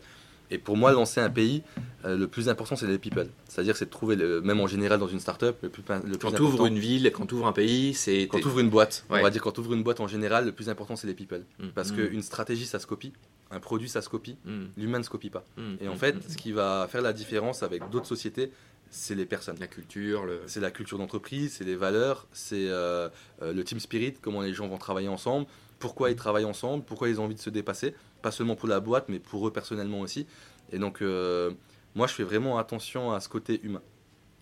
[0.51, 1.63] Et pour moi, lancer un pays,
[2.05, 3.27] le plus important, c'est les people.
[3.47, 6.31] C'est-à-dire, c'est de trouver, le, même en général dans une startup, le plus, le Quand
[6.31, 8.27] tu ouvres une ville, quand tu ouvres un pays, c'est.
[8.27, 10.45] Quand tu ouvres une boîte, on va dire quand tu ouvres une boîte en général,
[10.45, 11.43] le plus important, c'est les people.
[11.59, 11.67] Mm.
[11.73, 11.95] Parce Mm.
[11.95, 13.13] qu'une stratégie, ça se copie.
[13.55, 14.37] Un produit, ça se copie.
[14.45, 14.63] Mm.
[14.77, 15.45] L'humain ne se copie pas.
[15.57, 15.75] Mm.
[15.81, 15.97] Et en Mm.
[15.97, 18.51] fait, ce qui va faire la différence avec d'autres sociétés,
[18.89, 19.57] c'est les personnes.
[19.59, 20.41] la culture, le.
[20.47, 23.09] C'est la culture d'entreprise, c'est les valeurs, c'est euh,
[23.41, 25.45] euh, le team spirit, comment les gens vont travailler ensemble,
[25.79, 28.79] pourquoi ils travaillent ensemble, pourquoi ils ont envie de se dépasser, pas seulement pour la
[28.79, 30.25] boîte, mais pour eux personnellement aussi.
[30.71, 31.51] Et donc, euh,
[31.95, 33.81] moi, je fais vraiment attention à ce côté humain.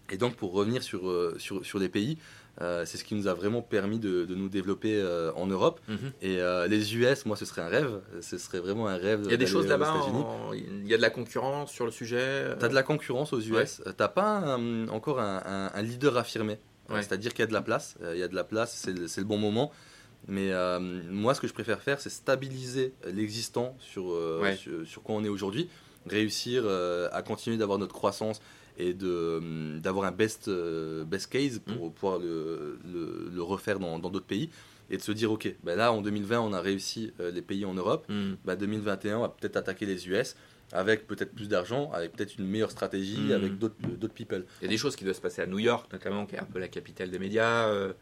[0.10, 1.02] Et donc, pour revenir sur,
[1.38, 2.18] sur, sur les pays,
[2.62, 5.80] euh, c'est ce qui nous a vraiment permis de, de nous développer euh, en Europe.
[5.88, 5.98] Mhm.
[6.22, 8.00] Et euh, les US, moi, ce serait un rêve.
[8.22, 9.22] Ce serait vraiment un rêve.
[9.26, 11.92] Il y a des choses là-bas, en- il y a de la concurrence sur le
[11.92, 12.46] sujet.
[12.60, 13.82] T'as de la concurrence aux US.
[13.86, 13.94] Ouais.
[13.98, 16.60] T'as pas un- encore un, un- un leader affirmé.
[16.90, 17.02] Ouais.
[17.02, 17.96] C'est-à-dire qu'il y a de la place.
[18.14, 19.72] Il y a de la place, c'est le, c'est le bon moment.
[20.28, 24.56] Mais euh, moi, ce que je préfère faire, c'est stabiliser l'existant sur, euh, Ouais.
[24.56, 25.68] sur, sur quoi on est aujourd'hui.
[26.08, 28.42] Réussir euh, à continuer d'avoir notre croissance
[28.82, 31.92] et hum, d'avoir un best, euh, best case pour Mm.
[31.94, 34.50] pouvoir le, le- le refaire dans d'autres pays.
[34.90, 37.64] Et de se dire, OK, ben là, en 2020, on a réussi euh, les pays
[37.64, 38.34] en Europe Mm.
[38.44, 40.36] bah, 2021, on va peut-être attaquer les US
[40.74, 43.32] avec peut-être plus d'argent, avec peut-être une meilleure stratégie, Mhm.
[43.32, 44.46] avec d'autres d'autres people.
[44.62, 46.40] Il y a des choses qui doivent se passer à New York, notamment, qui est
[46.40, 47.68] un peu la capitale des médias.
[47.70, 47.94] euh,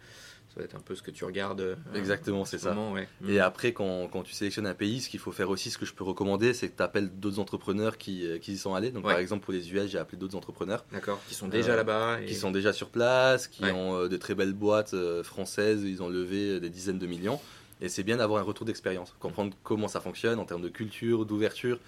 [0.53, 1.61] ça va être un peu ce que tu regardes.
[1.61, 2.73] euh, Exactement, en c'est ce ça.
[2.73, 3.07] moment, ouais.
[3.21, 3.29] Mm.
[3.29, 5.85] Et après, quand, quand tu sélectionnes un pays, ce qu'il faut faire aussi, ce que
[5.85, 8.91] je peux recommander, c'est que tu appelles d'autres entrepreneurs qui, euh, qui y sont allés.
[8.91, 9.11] Donc, Ouais.
[9.11, 12.21] par exemple, pour les US, j'ai appelé d'autres entrepreneurs D'accord, qui sont déjà Euh, là-bas.
[12.21, 13.71] et- qui sont déjà sur place, qui Ouais.
[13.71, 17.39] ont euh, de très belles boîtes euh, françaises, ils ont levé des dizaines de millions.
[17.81, 21.25] Et c'est bien d'avoir un retour d'expérience, comprendre comment ça fonctionne en termes de culture,
[21.25, 21.79] d'ouverture,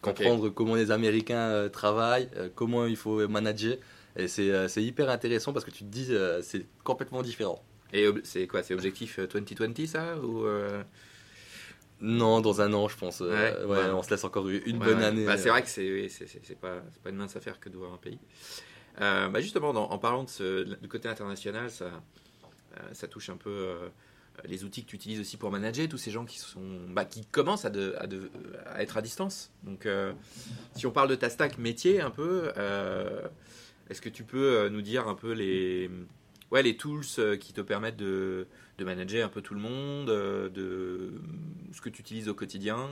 [0.00, 3.76] comprendre comment les Américains travaillent, comment il faut manager.
[4.16, 6.08] Et c'est hyper intéressant parce que tu te dis,
[6.42, 7.62] c'est complètement différent.
[7.92, 10.82] Et c'est quoi C'est objectif euh, 2020 ça ou euh,
[12.00, 13.20] Non, dans un an, je pense.
[13.20, 15.26] euh, Ouais, on se laisse encore une bonne année.
[15.26, 16.10] Bah, C'est vrai que c'est oui,
[16.60, 18.18] pas, une mince affaire que de voir un pays.
[19.00, 23.28] Euh, bah, justement, dans- en parlant de ce, du côté international, ça, euh, ça touche
[23.30, 23.88] un peu euh,
[24.44, 27.24] les outils que tu utilises aussi pour manager tous ces gens qui sont bah, qui
[27.26, 28.30] commencent à, de- à, de-
[28.66, 29.50] à être à distance.
[29.64, 30.12] Donc, euh,
[30.76, 33.20] si on parle de ta stack métier un peu, euh,
[33.90, 35.90] est-ce que tu peux euh, nous dire un peu les
[36.50, 38.46] ouais les tools euh, qui te permettent de,
[38.78, 41.20] de manager un peu tout le monde, euh, de
[41.72, 42.90] ce que tu utilises au quotidien,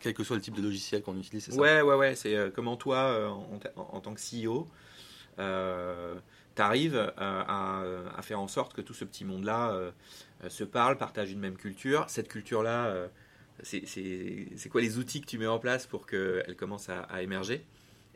[0.00, 1.62] Quel que soit le type de logiciel qu'on utilise, c'est ça?
[1.62, 2.14] Ouais, ouais, ouais.
[2.16, 4.68] C'est euh, comment toi, euh, en, en- en tant que CEO,
[5.38, 6.14] euh,
[6.54, 7.82] t'arrives euh, à,
[8.16, 9.90] à faire en sorte que tout ce petit monde-là euh,
[10.44, 12.06] euh, se parle, partage une même culture.
[12.08, 13.08] Cette culture-là, euh,
[13.62, 17.66] c'est- quoi les outils que tu mets en place pour qu'elle commence à, à émerger?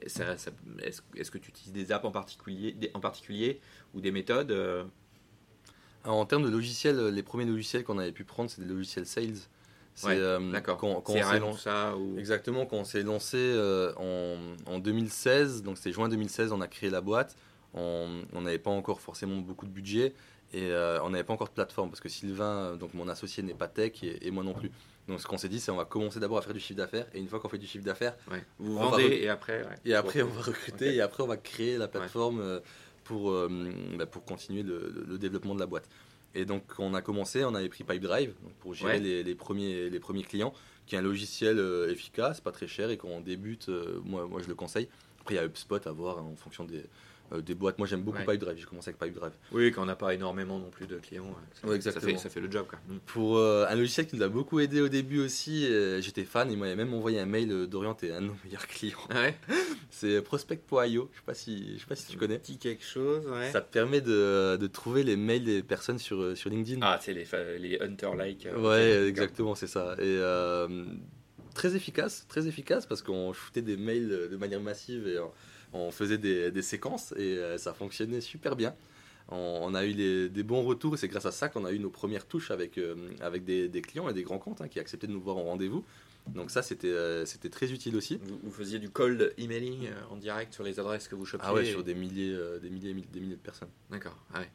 [0.07, 0.51] Ça- ça-
[0.83, 3.61] Est-ce que tu utilises des apps en particulier, des- en particulier
[3.95, 4.85] ou des méthodes euh,
[6.05, 9.07] Alors, en termes de logiciels, les premiers logiciels qu'on avait pu prendre, c'est des logiciels
[9.07, 9.35] sales.
[9.95, 10.61] C'est, Ouais, euh.
[10.77, 12.17] Quand, on ça ou...
[12.19, 14.37] Exactement, quand on s'est lancé euh, en,
[14.73, 17.37] en 2016, donc c'était juin 2016, on a créé la boîte.
[17.75, 20.15] On n'avait pas encore forcément beaucoup de budget
[20.53, 23.55] et euh, on n'avait pas encore de plateforme parce que Sylvain, donc mon associé, n'est
[23.55, 24.71] pas tech et, et moi non plus.
[25.09, 27.07] Donc ce qu'on s'est dit, c'est on va commencer d'abord à faire du chiffre d'affaires
[27.15, 28.45] et une fois qu'on fait du chiffre d'affaires, Ouais.
[28.59, 29.63] Vous On va vendez et après.
[29.63, 29.75] ouais.
[29.87, 32.61] et après on va recruter et après on va créer la plateforme euh,
[33.05, 33.49] pour, euh,
[33.97, 35.89] bah, pour continuer le, développement de la boîte.
[36.35, 39.99] Et donc on a commencé, on avait pris Pipedrive pour gérer les, les premiers, les
[39.99, 40.53] premiers clients,
[40.87, 43.71] qui est un logiciel euh, efficace, pas très cher et quand on débute,
[44.05, 44.89] moi, moi je le conseille.
[45.21, 46.85] Après il y a HubSpot à voir hein, en fonction des,
[47.33, 47.79] euh, des boîtes.
[47.79, 48.25] Moi j'aime beaucoup Ouais.
[48.25, 49.33] Pipedrive, j'ai commencé avec Pipedrive.
[49.53, 52.13] Oui, quand on n'a pas énormément non plus de clients, ouais, ça, Ouais, ça exactement.
[52.13, 52.67] fait, ça fait le job.
[52.69, 52.79] Quoi.
[52.89, 52.99] Mm.
[53.07, 56.51] Pour euh, un logiciel qui nous a beaucoup aidé au début aussi, euh, j'étais fan,
[56.51, 58.99] il m'avait même envoyé un mail euh, d'Orient et un de nos meilleurs clients.
[59.11, 59.35] Ah ouais?
[59.91, 62.39] C'est prospect.io, je sais pas si, je sais pas si tu connais.
[62.39, 63.51] Petit quelque chose, ouais.
[63.51, 66.81] Ça te permet de, de trouver les mails des personnes sur, euh, sur LinkedIn.
[66.83, 67.27] Ah, c'est les,
[67.59, 68.47] les hunter-like.
[68.47, 68.61] euh,
[69.03, 69.95] ouais, exactement, c'est ça.
[69.99, 70.85] Et euh,
[71.55, 75.19] très efficace, très efficace parce qu'on shootait des mails euh, de manière massive et
[75.73, 78.75] on, faisait des, des séquences et euh, ça fonctionnait super bien.
[79.31, 81.73] On, on a eu les- des bons retours et c'est grâce à ça qu'on a
[81.73, 84.69] eu nos premières touches avec, euh, avec des, des clients et des grands comptes hein,
[84.69, 85.85] qui acceptaient de nous voir en rendez-vous.
[86.35, 88.19] Donc ça, c'était euh, c'était très utile aussi.
[88.23, 91.47] Vous, vous faisiez du cold emailing euh, en direct sur les adresses que vous chopiez
[91.49, 93.71] Ah ouais, sur des milliers, euh, des milliers, des milliers de personnes.
[93.91, 94.51] D'accord, ah ouais.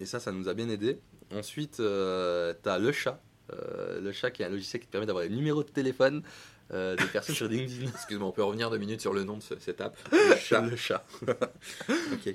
[0.00, 0.98] Et ça, ça nous a bien aidé.
[1.34, 3.20] Ensuite, tu as le chat.
[3.50, 6.22] Le chat qui est un logiciel qui te permet d'avoir les numéros de téléphone
[6.72, 7.88] euh, des personnes sur LinkedIn.
[7.94, 10.60] Excuse-moi, on peut revenir deux minutes sur le nom de ce- cette app Le chat.
[10.62, 11.04] Le chat.
[12.12, 12.34] ok.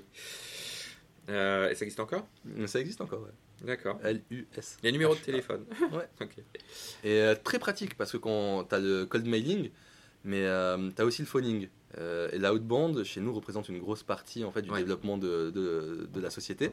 [1.30, 2.28] Euh, et ça existe encore?
[2.66, 3.30] Ça existe encore, ouais.
[3.66, 4.00] D'accord.
[4.04, 4.78] L-U-S.
[4.84, 5.66] Les numéros de téléphone.
[5.92, 6.08] Ouais.
[6.20, 6.38] ok.
[7.04, 9.70] Et euh, très pratique parce que quand tu as le cold mailing,
[10.24, 10.42] mais
[10.96, 11.68] tu as aussi le phoning.
[11.98, 14.80] Et l'outbound, chez nous, représente une grosse partie en fait, du Ouais.
[14.80, 16.72] développement de, de, de la société.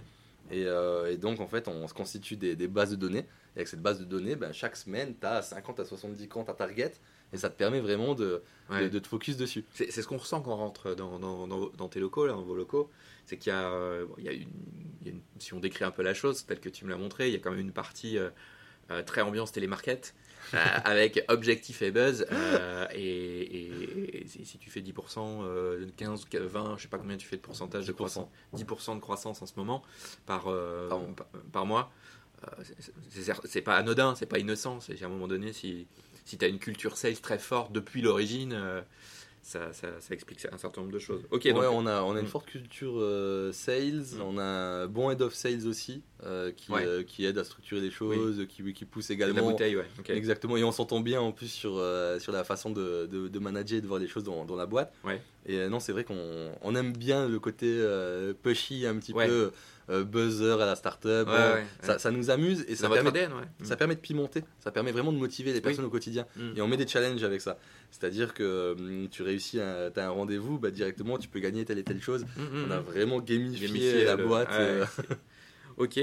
[0.50, 3.26] Et, euh, et donc, en fait, on se constitue des, des bases de données.
[3.54, 6.48] Et avec cette base de données, ben, chaque semaine, tu as 50 à 70 comptes
[6.48, 6.92] à target.
[7.32, 8.84] Et ça te permet vraiment de, Ouais.
[8.84, 9.64] de, de te focus dessus.
[9.74, 12.32] C'est c'est ce qu'on ressent quand on rentre dans, dans, dans- dans tes locaux, là,
[12.34, 12.90] dans vos locaux.
[13.26, 14.48] C'est qu'il y, a, euh, bon, il y a une,
[15.00, 16.90] il y a une- Si on décrit un peu la chose, telle que tu me
[16.90, 18.28] l'as montré, il y a quand même une partie euh,
[18.90, 20.14] euh, très ambiance télémarket.
[20.54, 22.24] euh, avec objectif et buzz
[22.94, 27.26] et, et- et si tu fais 10% euh, 15 20 je sais pas combien tu
[27.26, 27.96] fais de pourcentage de 10%.
[27.96, 29.82] croissance 10% de croissance en ce moment
[30.26, 31.14] par Par mois.
[31.16, 31.92] par, par mois
[33.50, 35.86] c'est pas anodin c'est pas innocent c'est à un moment donné si
[36.28, 38.80] si tu as une culture sales très forte depuis l'origine euh,
[39.42, 42.14] ça, ça, ça explique un certain nombre de choses ok ouais, donc on a, on
[42.16, 42.28] a une Mm.
[42.28, 44.20] forte culture euh, sales, Mm.
[44.22, 46.84] on a un bon head of sales aussi euh, qui, Ouais.
[46.84, 49.50] euh, qui aide à structurer les choses, qui, qui pousse de la également.
[49.50, 51.82] bouteille ouais ok Exactement, et on s'entend bien en plus sur,
[52.20, 54.66] sur la façon de, de, de manager et de voir les choses dans, dans la
[54.66, 54.92] boîte.
[55.04, 55.22] Ouais.
[55.46, 57.68] Et non, c'est vrai qu'on on aime bien le côté
[58.42, 59.26] pushy, un petit Ouais.
[59.28, 59.52] peu
[59.90, 61.08] euh, buzzer à la startup.
[61.08, 61.98] Ouais, Bon, ouais, ça, ouais.
[61.98, 65.12] ça nous amuse et ça permet, ADN ouais ça permet de pimenter, ça permet vraiment
[65.12, 66.26] de motiver les personnes au quotidien.
[66.36, 66.42] Mm.
[66.56, 67.58] Et on met des challenges avec ça.
[67.90, 69.58] C'est-à-dire que hum, tu réussis,
[69.94, 72.26] tu as un rendez-vous, bah, directement tu peux gagner telle et telle chose.
[72.36, 74.48] Mm, mm, On a vraiment gamifié, la le- boîte.
[74.52, 74.84] euh,
[75.76, 76.00] Ok,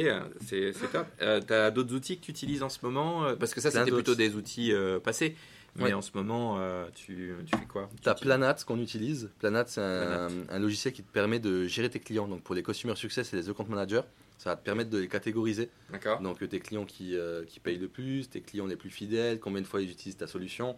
[0.48, 1.06] c'est top.
[1.21, 3.91] Euh, T'as d'autres outils que tu utilises en ce moment euh, Parce que ça, c'était
[3.91, 5.36] plutôt des outils euh, passés.
[5.77, 5.93] Mais Ouais.
[5.93, 7.89] en ce moment, euh, tu, tu fais quoi?
[8.01, 9.29] Tu- Planat qu'on utilise.
[9.39, 12.27] Planat, c'est un, logiciel qui te permet de gérer tes clients.
[12.27, 14.01] Donc pour les customer success et les account managers,
[14.38, 15.69] ça va te permettre de les catégoriser.
[15.91, 16.21] D'accord.
[16.21, 19.39] Donc euh, tes clients qui, euh, qui payent le plus, tes clients les plus fidèles,
[19.39, 20.75] combien de fois ils utilisent ta solution.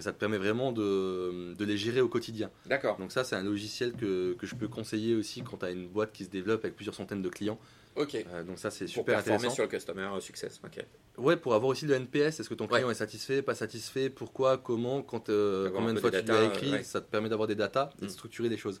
[0.00, 2.50] Ça te permet vraiment de, de les gérer au quotidien.
[2.66, 2.98] D'accord.
[2.98, 5.88] Donc ça, c'est un logiciel que, que je peux conseiller aussi quand tu as une
[5.88, 7.58] boîte qui se développe avec plusieurs centaines de clients.
[7.96, 8.14] Ok.
[8.14, 9.50] Euh, donc ça, c'est super intéressant.
[9.50, 10.60] sur le customer success.
[10.64, 10.84] Ok.
[11.18, 12.78] Ouais, pour avoir aussi le NPS, est-ce que ton Ouais.
[12.78, 16.40] client est satisfait, pas satisfait, pourquoi, comment, quand, euh, combien de fois tu lui as
[16.40, 16.82] datas, écrit, ouais.
[16.82, 18.06] ça te permet d'avoir des datas et Mm.
[18.08, 18.80] de structurer des choses.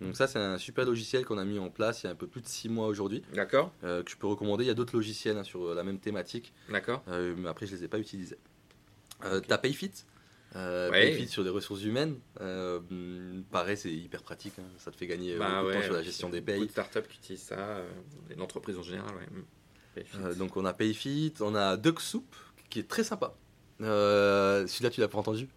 [0.00, 2.16] Donc ça, c'est un super logiciel qu'on a mis en place il y a un
[2.16, 3.72] peu plus de 6 mois aujourd'hui, D'accord.
[3.84, 4.64] euh, que je peux recommander.
[4.64, 7.02] Il y a d'autres logiciels hein, sur euh, la même thématique, D'accord.
[7.08, 8.38] euh, mais après je les ai pas utilisés.
[9.24, 9.46] Euh, Ok.
[9.46, 9.92] T'as Payfit?
[10.56, 11.26] Euh, Ouais.
[11.26, 12.80] Sur des ressources humaines, euh,
[13.50, 14.64] pareil c'est hyper pratique, hein.
[14.78, 16.66] ça te fait gagner euh, Bah beaucoup de temps sur la gestion des Beaucoup payes.
[16.66, 17.88] de startups qui utilisent ça, euh,
[18.30, 19.10] et l'entreprise en général.
[19.96, 20.04] Ouais.
[20.22, 22.34] Euh, donc on a Payfit, on a Duck Soup
[22.70, 23.34] qui est très sympa.
[23.80, 25.48] Celui-là tu l'as pas entendu?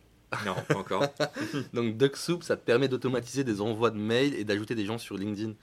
[0.45, 1.03] Non, pas encore.
[1.73, 4.97] Donc Duck Soup, ça te permet d'automatiser des envois de mails et d'ajouter des gens
[4.97, 5.53] sur LinkedIn.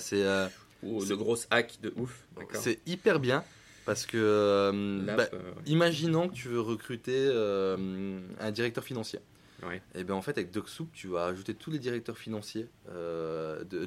[0.00, 0.48] C'est-
[0.82, 2.26] de grosses hacks de ouf.
[2.54, 3.44] C'est hyper bien
[3.86, 5.28] parce que euh, bah,
[5.66, 9.20] imaginons que tu veux recruter euh, un directeur financier.
[9.66, 9.80] Ouais.
[9.94, 13.64] Et bien en fait avec Duck Soup, tu vas ajouter tous les directeurs financiers euh,
[13.64, 13.86] de,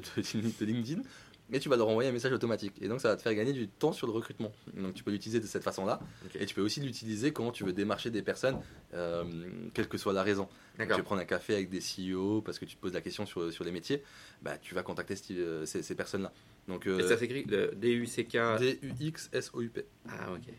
[0.60, 1.02] de LinkedIn
[1.52, 2.74] et tu vas leur envoyer un message automatique.
[2.80, 4.52] Et donc ça va te faire gagner du temps sur le recrutement.
[4.76, 6.00] Donc tu peux l'utiliser de cette façon-là.
[6.40, 8.58] Et tu peux aussi l'utiliser quand tu veux démarcher des personnes,
[8.94, 9.24] euh,
[9.74, 10.48] quelle que soit la raison.
[10.86, 13.26] Tu veux prendre un café avec des CEO parce que tu te poses la question
[13.26, 14.02] sur, sur les métiers,
[14.42, 16.32] bah, tu vas contacter ce- ces, ces personnes-là.
[16.70, 18.58] Donc, Et euh, ça s'écrit D-U-C-K.
[18.58, 19.84] D-U-X-S-O-U-P.
[20.08, 20.52] Ah, ok.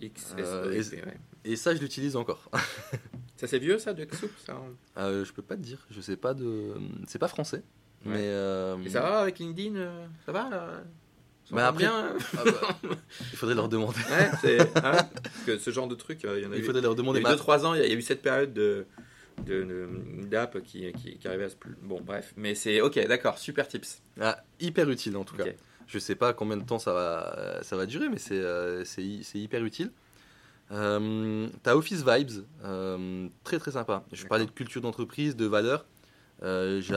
[0.00, 1.16] X, S, Euh, O, et- U, P, ouais.
[1.44, 2.50] Et ça, je l'utilise encore.
[3.36, 4.58] Ça, c'est vieux, ça, de Soup ça
[4.96, 6.72] Euh, je peux pas te dire, je sais pas de.
[7.06, 7.58] C'est pas français.
[8.06, 8.12] Ouais.
[8.14, 8.16] Mais.
[8.22, 10.82] euh, Et ça va avec LinkedIn euh, Ça va là?
[11.44, 12.16] Ça Bah, va après- bien hein?
[12.38, 12.42] Ah
[12.82, 13.98] bah, il faudrait leur demander.
[14.10, 14.60] Ouais, c'est.
[14.60, 14.66] hein?
[15.22, 16.64] Parce que ce genre de truc, euh, il y en a Il eu.
[16.64, 17.18] faudrait leur Il y demander.
[17.18, 18.62] a eu Ma- 2-3 ans, il y a il y a eu cette période de
[18.62, 18.86] de- de-
[19.44, 21.76] d'app qui, qui, qui arrivait à se plus.
[21.82, 22.32] Bon, bref.
[22.36, 24.02] Mais c'est ok, d'accord, super tips.
[24.20, 25.44] Ah, hyper utile en tout cas.
[25.86, 29.02] Je sais pas combien de temps ça va, ça va durer, mais c'est euh, c'est
[29.02, 29.92] hy- c'est hyper utile.
[30.72, 34.04] Euh, T'as Office Vibes, euh, très très sympa.
[34.12, 35.86] Je parlais de culture d'entreprise, de valeurs.
[36.42, 36.92] Euh, je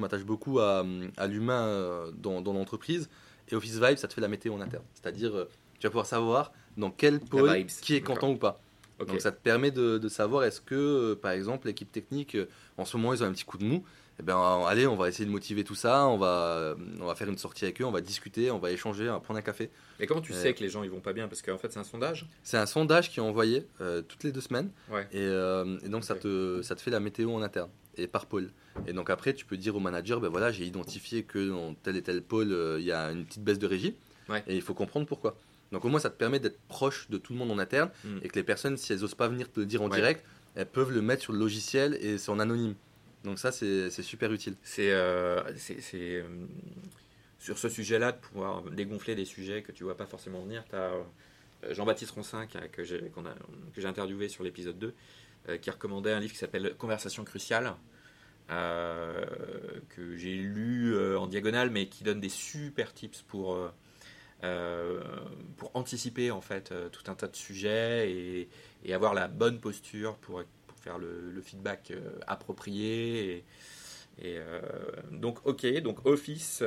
[0.00, 0.84] m'attache beaucoup à,
[1.16, 3.08] à l'humain euh, dans, dans l'entreprise.
[3.50, 4.84] Et Office Vibes, ça te fait la météo en interne.
[4.92, 5.46] C'est-à-dire,
[5.78, 7.48] tu vas pouvoir savoir dans quel pôle
[7.80, 8.60] qui est content ou pas.
[9.06, 12.46] Donc ça te permet de, de savoir est-ce que, euh, par exemple, l'équipe technique, euh,
[12.76, 13.84] en ce moment, ils ont un petit coup de mou.
[14.20, 17.14] Eh ben, euh, allez, on va essayer de motiver tout ça, on va, on va
[17.14, 19.42] faire une sortie avec eux, on va discuter, on va échanger, on va prendre un
[19.42, 19.70] café.
[20.00, 21.28] Et comment tu sais que les gens ils vont pas bien?
[21.28, 22.26] Parce qu'en fait, c'est un sondage.
[22.42, 25.06] C'est un sondage qui est envoyé euh, toutes les deux semaines, Ouais.
[25.12, 28.26] et, euh, et donc ça, te, ça te fait la météo en interne, et par
[28.26, 28.50] pôle.
[28.88, 31.96] Et donc après, tu peux dire au manager, ben voilà, j'ai identifié que dans tel
[31.96, 33.94] et tel pôle, euh, il y a une petite baisse de régie,
[34.28, 34.42] Ouais.
[34.48, 35.36] et il faut comprendre pourquoi.
[35.72, 38.18] Donc au moins, ça te permet d'être proche de tout le monde en interne, Mm.
[38.22, 39.96] et que les personnes, si elles osent pas venir te le dire en Ouais.
[39.96, 42.74] direct, elles peuvent le mettre sur le logiciel et c'est en anonyme.
[43.24, 44.54] Donc ça, c'est super utile.
[44.62, 45.42] C'est euh,
[45.94, 46.22] euh,
[47.38, 50.64] sur ce sujet-là de pouvoir dégonfler des sujets que tu vois pas forcément venir.
[50.70, 50.92] Tu as
[51.74, 53.02] Jean-Baptiste Ronsin qui a- que j'ai
[53.84, 54.94] interviewé sur l'épisode 2
[55.48, 57.74] euh, qui recommandait un livre qui s'appelle Conversation cruciale
[58.50, 59.24] euh,
[59.90, 63.56] que j'ai lu euh, en diagonale mais qui donne des super tips pour
[64.44, 65.00] euh,
[65.56, 68.48] pour anticiper en fait euh, tout un tas de sujets et,
[68.84, 71.98] et avoir la bonne posture pour, pour faire le, le feedback euh,
[72.28, 73.44] approprié
[74.20, 74.38] et, et,
[75.12, 76.60] donc, ok, donc Office,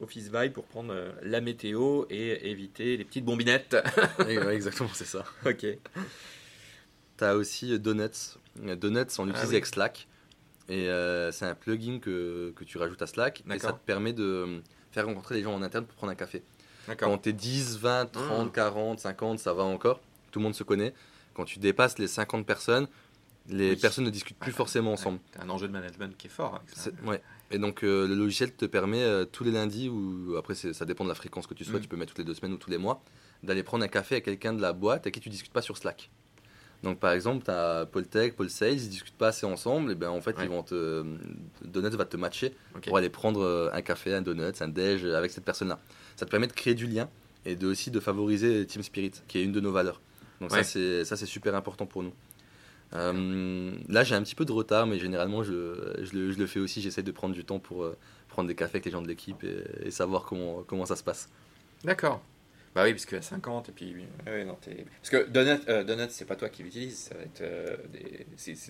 [0.00, 3.76] Office Vibe pour prendre la météo et éviter les petites bombinettes.
[4.50, 5.24] Exactement, c'est ça.
[5.46, 5.66] ok.
[7.18, 8.38] tu as aussi Donuts.
[8.56, 9.54] Donuts, on l'utilise Ah oui.
[9.54, 10.08] avec Slack.
[10.68, 10.88] Et
[11.30, 13.44] c'est un plugin que, que tu rajoutes à Slack.
[13.48, 16.42] Et ça te permet de faire rencontrer les gens en interne pour prendre un café.
[16.98, 18.52] Quand tu es 10, 20, 30, Mm.
[18.52, 20.00] 40, 50, ça va encore.
[20.30, 20.92] Tout le monde se connaît.
[21.34, 22.86] Quand tu dépasses les 50 personnes,
[23.48, 23.76] les Oui.
[23.76, 25.18] personnes ne discutent plus forcément ensemble.
[25.32, 26.56] T'as un enjeu de management qui est fort.
[26.56, 26.82] avec ça.
[26.90, 27.20] C'est- Ouais.
[27.50, 30.84] Et donc euh, le logiciel te permet euh, tous les lundis, ou après c'est- ça
[30.84, 31.82] dépend de la fréquence que tu souhaites, Mm.
[31.82, 33.02] tu peux mettre toutes les deux semaines ou tous les mois,
[33.42, 35.76] d'aller prendre un café avec quelqu'un de la boîte avec qui tu discutes pas sur
[35.76, 36.10] Slack.
[36.82, 39.94] Donc par exemple, tu as Paul Tech, Paul Sales, ils discutent pas assez ensemble, et
[39.94, 40.44] ben en fait Ouais.
[40.44, 41.04] ils vont te
[41.64, 42.54] Donuts va te matcher
[42.88, 45.78] pour aller prendre euh, un café, un donut, un déj avec cette personne-là.
[46.16, 47.08] Ça te permet de créer du lien
[47.44, 50.00] et de aussi de favoriser Team Spirit, qui est une de nos valeurs.
[50.40, 50.58] Donc Ouais.
[50.58, 52.12] ça c'est ça c'est super important pour nous.
[52.94, 56.46] Euh, là j'ai un petit peu de retard, mais généralement je, je, le, je le
[56.46, 56.80] fais aussi.
[56.82, 57.96] J'essaie de prendre du temps pour euh,
[58.28, 61.02] prendre des cafés avec les gens de l'équipe et, et savoir comment comment ça se
[61.04, 61.28] passe.
[61.84, 62.22] D'accord.
[62.74, 63.94] Bah oui, parce que à 50, et puis.
[64.26, 67.22] ouais, non, t'es- parce que Donut, euh, Donut c'est pas toi qui l'utilise, ça va
[67.22, 67.40] être.
[67.42, 68.26] euh, des...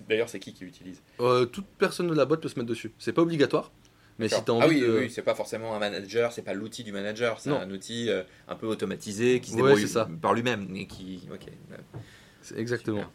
[0.09, 1.01] D'ailleurs, c'est qui qui l'utilise?
[1.21, 2.91] Euh, toute personne de la boîte peut se mettre dessus.
[2.99, 3.71] C'est pas obligatoire,
[4.19, 4.99] mais si as Ah envie oui, de...
[4.99, 7.59] oui, c'est pas forcément un manager, c'est pas l'outil du manager, c'est Non.
[7.61, 10.09] un outil euh, un peu automatisé qui se débrouille ça.
[10.21, 10.67] par lui-même.
[10.69, 11.27] Mais qui.
[11.33, 11.45] Ok.
[12.41, 12.97] C'est exactement.
[12.97, 13.11] Super.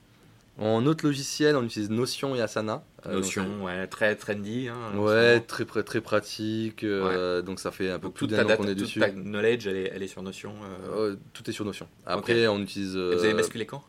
[0.58, 2.82] En autre logiciel, on utilise Notion et Asana.
[3.06, 4.68] Euh, donc, Notion, ouais, très trendy.
[4.68, 6.82] Hein, Ouais, très, très, pratique.
[6.82, 8.98] euh, Donc ça fait un peu Donc plus toute d'un an qu'on est toute dessus.
[8.98, 10.52] ta knowledge, elle est, elle est sur Notion.
[10.92, 11.14] euh.
[11.32, 11.86] Tout est sur Notion.
[12.06, 12.96] Après, on utilise.
[12.96, 13.84] Et vous avez basculé quand?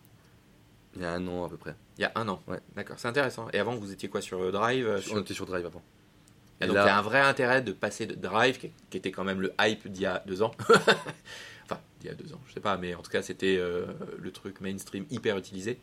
[0.95, 1.75] Il y a un an à peu près.
[1.97, 2.41] Il y a un an.
[2.47, 2.59] Ouais.
[2.75, 3.47] D'accord, c'est intéressant.
[3.53, 5.81] Et avant, vous étiez quoi sur Drive sur- On était sur Drive avant.
[6.61, 8.69] Et Et donc là- il y a un vrai intérêt de passer de Drive, qui,
[8.89, 10.51] qui était quand même le hype d'il y a deux ans.
[11.65, 13.85] enfin, d'il y a deux ans, je sais pas, mais en tout cas c'était euh,
[14.19, 15.79] le truc mainstream hyper utilisé.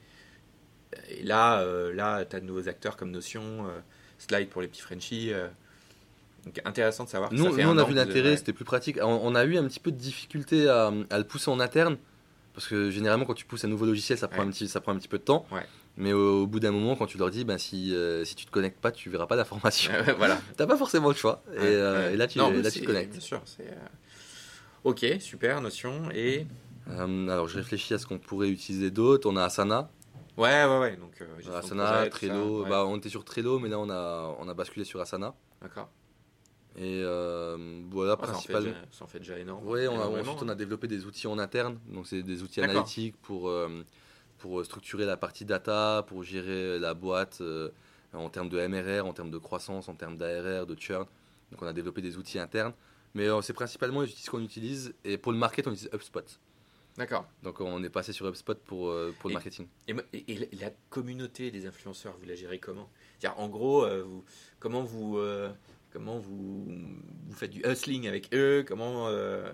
[1.10, 3.78] Et là, euh, là, tu as de nouveaux acteurs comme Notion, euh,
[4.18, 5.32] Slide pour les petits Frenchies.
[5.32, 5.48] euh.
[6.44, 7.30] donc intéressant de savoir.
[7.30, 8.98] que Nous, ça fait nous, on a vu l'intérêt, c'était plus pratique.
[9.02, 11.96] On, on a eu un petit peu de difficulté à, à le pousser en interne.
[12.54, 14.48] Parce que généralement, quand tu pousses un nouveau logiciel, ça prend, Ouais.
[14.48, 15.46] un, petit, ça prend un petit peu de temps.
[15.52, 15.66] Ouais.
[15.98, 18.46] Mais au, au bout d'un moment, quand tu leur dis, ben, si, euh, si tu
[18.46, 19.92] te connectes pas, tu verras pas la formation.
[20.16, 20.40] voilà.
[20.56, 21.42] T'as pas forcément le choix.
[21.54, 22.14] Et, Ouais, euh, ouais.
[22.14, 23.12] et là, tu, Non, là, tu te connectes.
[23.12, 23.42] Bien sûr.
[23.60, 23.64] euh,
[24.84, 26.08] Ok, super, Notion.
[26.14, 26.46] Et.
[26.88, 29.28] Alors, je réfléchis à ce qu'on pourrait utiliser d'autres.
[29.28, 29.90] On a Asana.
[30.36, 30.96] Ouais, ouais, ouais.
[30.96, 32.62] Donc, euh, Asana, Trello.
[32.64, 32.68] ouais.
[32.70, 35.34] Bah, on était sur Trello, mais là, on a, on a basculé sur Asana.
[35.62, 35.88] D'accord.
[36.78, 38.72] Et euh, voilà, Ouais, fait principalement.
[38.90, 39.62] ça en fait déjà énorme.
[39.66, 39.96] Oui, on
[40.42, 43.82] on a développé des outils en interne, donc c'est des outils analytiques pour, euh,
[44.36, 47.70] pour structurer la partie data, pour gérer la boîte euh,
[48.12, 51.06] en termes de MRR, en termes de croissance, en termes d'ARR, de churn.
[51.50, 52.74] Donc on a développé des outils internes,
[53.14, 56.38] mais euh, c'est principalement les outils qu'on utilise, et pour le market on utilise HubSpot.
[56.98, 57.26] D'accord.
[57.42, 59.66] Donc on est passé sur HubSpot pour, euh, pour le Et- marketing.
[59.88, 62.88] Et, moi- et- et la communauté des influenceurs, vous la gérez comment?
[63.18, 64.24] C'est-à-dire, en gros, euh, vous,
[64.58, 65.52] comment vous euh,
[65.90, 68.64] comment vous, vous faites du hustling avec eux?
[68.66, 69.50] Comment euh,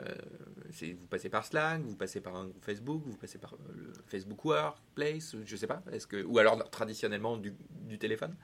[0.80, 4.44] vous passez par Slack, vous passez par un groupe Facebook, vous passez par le Facebook
[4.44, 5.82] Workplace, je sais pas.
[5.92, 8.34] Est-ce que ou alors traditionnellement du, du téléphone?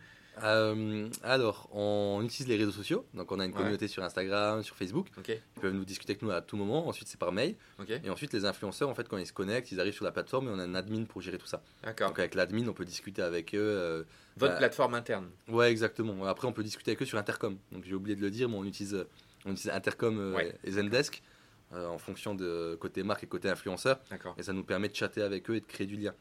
[0.45, 3.57] Euh, alors, on utilise les réseaux sociaux, donc on a une Ouais.
[3.57, 6.87] communauté sur Instagram, sur Facebook, Ok, ils peuvent nous discuter avec nous à tout moment,
[6.89, 7.57] ensuite c'est par mail.
[8.05, 10.49] Et ensuite, les influenceurs, en fait, quand ils se connectent, ils arrivent sur la plateforme
[10.49, 11.63] et on a un admin pour gérer tout ça.
[11.85, 13.59] Donc, avec l'admin, on peut discuter avec eux.
[13.61, 14.03] euh,
[14.37, 15.29] Votre bah, plateforme interne.
[15.49, 16.25] Ouais, exactement.
[16.27, 17.57] Après, on peut discuter avec eux sur Intercom.
[17.73, 19.05] Donc, j'ai oublié de le dire, mais on utilise,
[19.45, 20.55] on utilise Intercom euh, Ouais.
[20.65, 21.23] et Zendesk
[21.71, 24.01] en fonction de côté marque et côté influenceur.
[24.39, 26.15] Et ça nous permet de chatter avec eux et de créer du lien.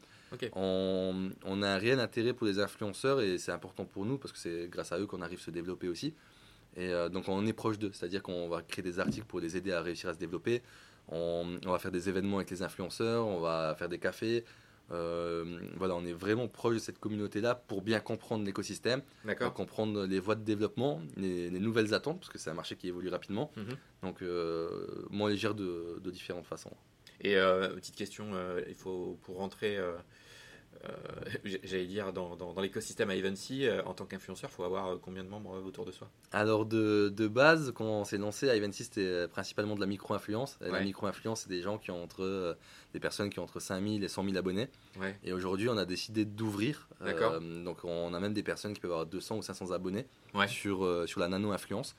[0.54, 4.32] On, on a un réel intérêt pour les influenceurs et c'est important pour nous parce
[4.32, 6.14] que c'est grâce à eux qu'on arrive à se développer aussi.
[6.76, 9.56] Et euh, donc on est proche d'eux, c'est-à-dire qu'on va créer des articles pour les
[9.56, 10.62] aider à réussir à se développer.
[11.08, 14.44] On, on va faire des événements avec les influenceurs, on va faire des cafés.
[14.90, 19.52] Euh, voilà, on est vraiment proche de cette communauté-là pour bien comprendre l'écosystème, D'accord.
[19.52, 22.88] comprendre les voies de développement, les, les nouvelles attentes, parce que c'est un marché qui
[22.88, 23.50] évolue rapidement.
[23.56, 23.64] Mhm.
[24.02, 26.72] Donc, euh, moi, on les gère de, de différentes façons.
[27.20, 29.92] Et euh, petite question, euh, il faut pour rentrer, euh,
[31.64, 35.24] j'allais dire dans, dans, dans l'écosystème Ivancy, euh, en tant qu'influenceur, il faut avoir combien
[35.24, 36.08] de membres autour de soi?
[36.30, 40.56] Alors de, de base, quand on s'est lancé, Ivancy c'était euh, principalement de la micro-influence.
[40.60, 42.56] La micro-influence, c'est des gens qui ont entre
[42.92, 44.68] des personnes qui ont entre 5000 et 100 000 abonnés.
[45.00, 45.18] Ouais.
[45.24, 46.88] Et aujourd'hui, on a décidé d'ouvrir.
[47.00, 47.40] D'accord.
[47.40, 50.46] Donc on a même des personnes qui peuvent avoir 200 ou 500 abonnés Ouais.
[50.46, 51.96] sur, sur la nano-influence.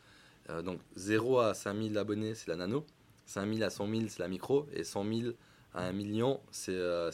[0.64, 2.86] Donc 0 à 5000 abonnés, c'est la nano.
[3.30, 4.66] 5000 à 100 000, c'est la micro.
[4.74, 5.32] Et 100 000
[5.74, 7.12] à 1 million, c'est euh,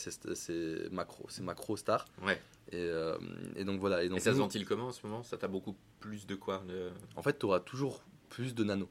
[0.92, 1.26] macro.
[1.30, 2.06] C'est macro star.
[2.26, 2.42] Ouais.
[2.72, 3.18] Et, euh,
[3.58, 4.04] et donc voilà.
[4.04, 5.24] Et donc Et ça se nous- ventile comment en ce moment?
[5.24, 6.90] Ça t'a beaucoup plus de quoi de...
[7.16, 8.88] en fait, tu auras toujours plus de nano.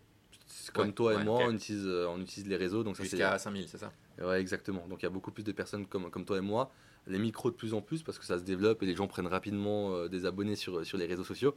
[0.74, 2.84] Comme Ouais, toi et ouais, moi, on, utilise, euh, on utilise les réseaux.
[2.94, 3.90] Jusqu'à 5000, c'est ça?
[4.20, 4.86] Ouais, exactement.
[4.88, 6.70] Donc il y a beaucoup plus de personnes comme, comme toi et moi.
[7.06, 9.26] Les micros de plus en plus parce que ça se développe et les gens prennent
[9.26, 11.54] rapidement euh, des abonnés sur, sur les réseaux sociaux.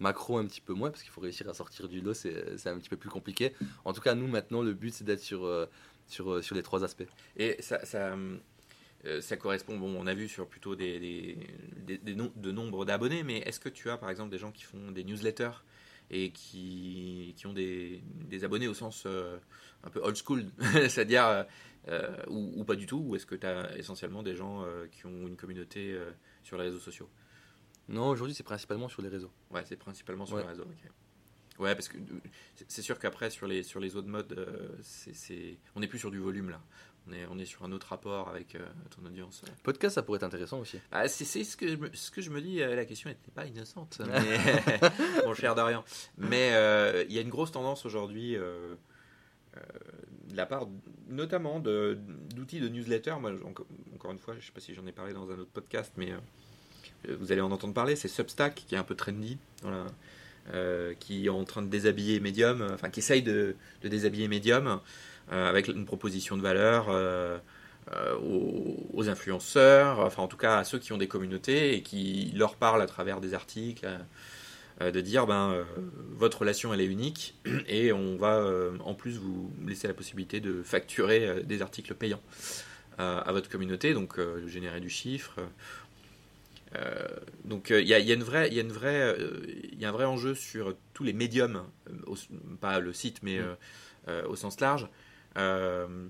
[0.00, 2.78] Macro un petit peu moins parce qu'il faut réussir à sortir du lot, c'est un
[2.78, 3.52] petit peu plus compliqué.
[3.84, 5.66] En tout cas, nous maintenant, le but c'est d'être sur, euh,
[6.08, 7.06] sur, euh, sur les trois aspects.
[7.36, 7.78] Et ça,
[9.04, 13.38] euh, ça correspond, bon, on a vu sur plutôt des, des, de nombre d'abonnés, mais
[13.38, 15.62] est-ce que tu as par exemple des gens qui font des newsletters
[16.10, 18.02] et qui, qui ont des,
[18.42, 19.06] abonnés au sens
[19.84, 20.46] un peu old school,
[20.88, 21.46] c'est-à-dire,
[22.28, 25.28] ou, ou pas du tout, ou est-ce que tu as essentiellement des gens qui ont
[25.28, 25.96] une communauté
[26.42, 27.08] sur les réseaux sociaux?
[27.90, 29.30] Non, aujourd'hui, c'est principalement sur les réseaux.
[29.50, 30.42] Ouais, c'est principalement sur Ouais.
[30.42, 30.64] les réseaux.
[30.64, 30.90] ok.
[31.58, 32.00] Ouais, parce que euh,
[32.68, 36.10] c'est- sûr qu'après sur les sur les autres modes, euh, c'est on n'est plus sur
[36.10, 36.62] du volume là.
[37.06, 38.66] On est on est sur un autre rapport avec euh,
[38.96, 39.42] ton audience.
[39.62, 40.78] Podcast, ça pourrait être intéressant aussi.
[40.90, 42.62] Ah, c'est ce que je me, ce que je me dis.
[42.62, 44.80] euh, la question n'était pas innocente, mais,
[45.26, 45.84] mon cher Dorian.
[46.16, 46.48] Mais
[47.08, 48.36] il y a une grosse tendance aujourd'hui.
[48.36, 48.78] de
[50.36, 50.68] la part
[51.08, 51.98] notamment de-
[52.34, 53.16] d'outils de newsletter.
[53.20, 53.66] Moi, encore,
[54.12, 56.12] une fois, je ne sais pas si j'en ai parlé dans un autre podcast, mais
[57.08, 57.96] vous allez en entendre parler.
[57.96, 59.38] C'est Substack qui est un peu trendy,
[60.52, 64.28] euh, qui est en train de déshabiller Medium, euh, enfin qui essaye de, de déshabiller
[64.28, 64.80] Medium
[65.32, 67.38] euh, avec une proposition de valeur euh,
[67.92, 68.16] euh,
[68.92, 72.56] aux, influenceurs, enfin en tout cas à ceux qui ont des communautés et qui leur
[72.56, 73.86] parlent à travers des articles.
[73.86, 73.98] euh,
[74.82, 75.64] euh, de dire ben euh,
[76.16, 77.34] votre relation elle est unique
[77.68, 81.94] et on va euh, en plus vous laisser la possibilité de facturer euh, des articles
[81.94, 82.22] payants
[82.98, 85.38] euh, à votre communauté donc euh, générer du chiffre
[86.76, 87.08] Euh,
[87.44, 89.00] donc euh, il y, a, il y a une vraie il y a une vraie
[89.18, 89.42] euh,
[89.76, 92.16] y a un vrai enjeu sur tous les médiums euh, au-
[92.60, 93.54] pas le site mais euh,
[94.06, 94.88] euh, au sens large
[95.36, 96.06] euh,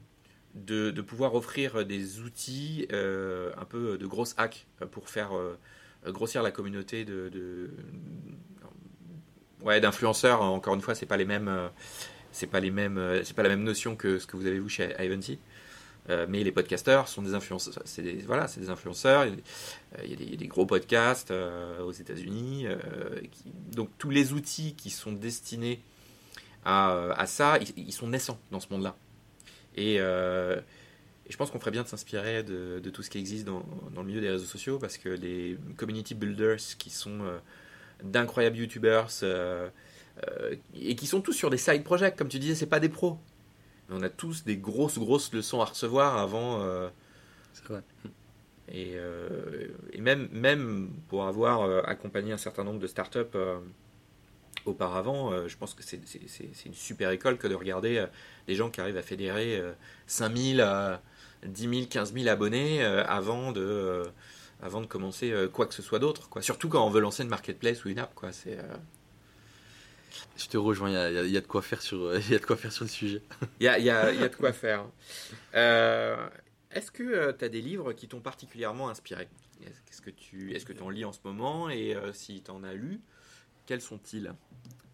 [0.54, 5.34] de, de pouvoir offrir des outils euh, un peu de grosses hacks euh, pour faire
[5.34, 5.58] euh,
[6.08, 7.70] grossir la communauté de, de-
[9.62, 10.42] ouais d'influenceurs.
[10.42, 11.68] Encore une fois c'est pas les mêmes euh,
[12.32, 14.58] c'est pas les mêmes euh, c'est pas la même notion que ce que vous avez
[14.60, 15.38] vu chez Ivanti
[16.08, 17.84] Euh, mais les podcasteurs sont des influenceurs
[18.26, 22.66] voilà c'est des influenceurs il y a des, euh, gros podcasts euh, aux États-Unis
[23.72, 25.82] donc tous les outils qui sont destinés
[26.64, 28.96] à, ça ils, sont naissants dans ce monde-là
[29.76, 33.62] et, je pense qu'on ferait bien de s'inspirer de, tout ce qui existe dans,
[33.94, 37.20] dans le milieu des réseaux sociaux parce que les community builders qui sont
[38.02, 39.08] d'incroyables youtubers
[40.74, 43.18] et qui sont tous sur des side projects, comme tu disais, c'est pas des pros.
[43.90, 46.60] Mais on a tous des grosses, grosses leçons à recevoir avant.
[46.62, 46.88] euh,
[47.52, 47.82] C'est vrai.
[48.72, 53.58] et, euh, et même, même pour avoir euh, accompagné un certain nombre de startups euh,
[54.64, 56.00] auparavant, euh, je pense que c'est
[56.66, 58.06] une super école que de regarder
[58.46, 59.72] des gens qui arrivent à fédérer euh,
[60.06, 61.02] 5000 à
[61.44, 64.02] 10 000, 15 000 abonnés avant, de,
[64.62, 66.28] avant de commencer quoi que ce soit d'autre.
[66.42, 68.14] Surtout quand on veut lancer une marketplace ou une app.
[68.14, 68.30] quoi.
[68.30, 68.58] C'est,
[70.36, 72.38] Je te rejoins, il y a, y y de quoi faire sur, il y a
[72.38, 73.22] de quoi faire sur le sujet.
[73.60, 74.86] Il y a, il y a- il y a de quoi faire.
[75.54, 76.28] Euh,
[76.70, 79.28] est-ce que tu as des livres qui t'ont particulièrement inspiré?
[79.90, 81.68] Est-ce que tu est-ce que en lis en ce moment?
[81.68, 83.00] Et euh, si tu en as lu,
[83.66, 84.32] quels sont-ils?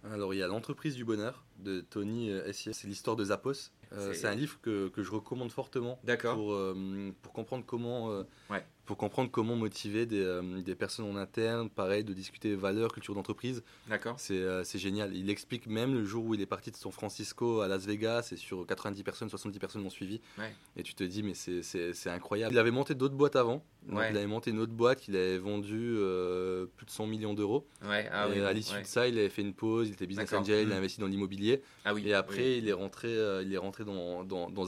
[0.04, 2.72] Alors, il y a L'entreprise du bonheur de Tony euh, Essier.
[2.72, 3.70] C'est l'histoire de Zappos.
[3.92, 6.34] Euh, C'est- un livre que, que je recommande fortement D'accord.
[6.34, 8.64] pour, euh, pour comprendre comment euh, Ouais.
[8.86, 13.14] Pour comprendre comment motiver des, euh, des personnes en interne, pareil, de discuter valeurs, culture
[13.14, 13.62] d'entreprise.
[13.88, 14.14] D'accord.
[14.18, 15.14] C'est euh, c'est génial.
[15.16, 18.28] Il explique même le jour où il est parti de San Francisco à Las Vegas
[18.32, 20.20] et sur 90 personnes, 70 personnes l'ont suivi.
[20.38, 20.52] Ouais.
[20.76, 21.62] Et tu te dis, mais c'est-
[22.08, 22.54] incroyable.
[22.54, 23.64] Il avait monté d'autres boîtes avant.
[23.88, 24.10] Donc Ouais.
[24.10, 27.66] Il avait monté une autre boîte qu'il avait vendue euh, plus de 100 millions d'euros.
[27.84, 28.08] Ouais.
[28.12, 28.40] Ah oui.
[28.40, 30.72] à l'issue de ça, il avait fait une pause, il était business angel, il Mm.
[30.72, 31.60] a investi dans l'immobilier.
[31.84, 32.02] Ah oui.
[32.06, 32.58] Et après, oui.
[32.58, 34.66] il est rentré, euh, il est rentré dans, dans, dans.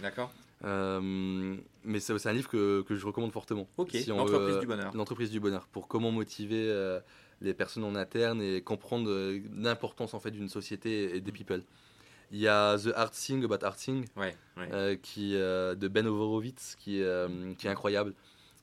[0.00, 0.32] D'accord.
[0.64, 1.56] Euh,
[1.88, 3.68] mais c'est un livre que, que je recommande fortement.
[3.76, 3.90] Ok.
[3.92, 4.92] Si on L'entreprise du bonheur.
[4.94, 5.66] L'entreprise du bonheur.
[5.72, 7.00] Pour comment motiver euh,
[7.40, 11.62] les personnes en interne et comprendre euh, l'importance en fait d'une société et des people.
[12.30, 14.36] Il y a The Hard Thing About Hard Thing Ouais.
[14.58, 14.68] ouais.
[14.72, 18.14] euh, qui, de Ben Horowitz qui, est, qui est incroyable.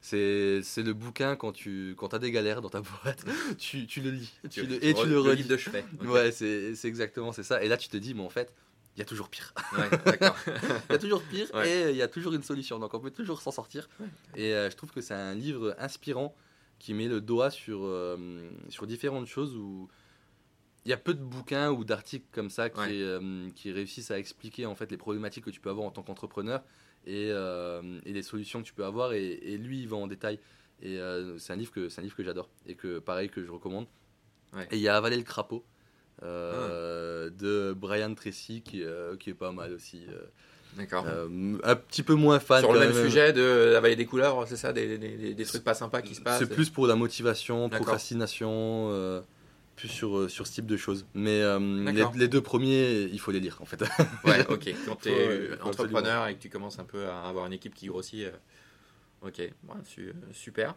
[0.01, 3.25] C'est c'est le bouquin quand tu quand as des galères dans ta boîte,
[3.57, 5.37] tu, tu le lis tu le- et tu le relis.
[5.37, 5.83] livre de chevet.
[5.99, 6.07] Ok.
[6.09, 7.63] Ouais, c'est c'est exactement c'est ça.
[7.63, 8.53] Et là, tu te dis, mais en fait,
[8.95, 9.53] il y a toujours pire.
[9.77, 9.89] Ouais.
[10.89, 11.69] Il y a toujours pire Ouais.
[11.69, 12.79] et il y a toujours une solution.
[12.79, 13.89] Donc on peut toujours s'en sortir.
[14.35, 16.35] Et euh, je trouve que c'est un livre inspirant
[16.79, 19.89] qui met le doigt sur, euh, sur différentes choses où
[20.85, 22.89] il y a peu de bouquins ou d'articles comme ça qui, Ouais.
[22.91, 26.03] euh, qui réussissent à expliquer en fait les problématiques que tu peux avoir en tant
[26.03, 26.63] qu'entrepreneur
[27.07, 29.13] et, et les solutions que tu peux avoir.
[29.13, 30.39] Et, et lui, il va en détail.
[30.81, 30.99] Et
[31.37, 33.87] c'est un livre que c'est un livre que j'adore et que pareil que je recommande.
[34.71, 35.63] Et il y a Avaler le crapaud
[36.25, 40.03] euh, de Brian Tracy qui, euh, qui est pas mal aussi.
[40.09, 40.23] euh,
[40.77, 41.05] D'accord.
[41.07, 42.59] un petit peu moins fan.
[42.59, 43.03] Sur le même même.
[43.05, 46.39] sujet de d'avaler des couleurs, c'est ça, des, des, trucs pas sympas qui se passent.
[46.39, 49.23] C'est plus pour la motivation, procrastination,
[49.75, 51.05] plus sur, sur ce type de choses.
[51.13, 51.59] Mais euh,
[52.15, 53.81] les, deux premiers, il faut les lire en fait.
[54.25, 54.69] Ouais, ok.
[54.85, 57.87] Quand tu es entrepreneur et que tu commences un peu à avoir une équipe qui
[57.87, 58.25] grossit.
[58.25, 58.31] euh,
[59.21, 59.51] Ok, ouais,
[59.85, 60.75] su- super.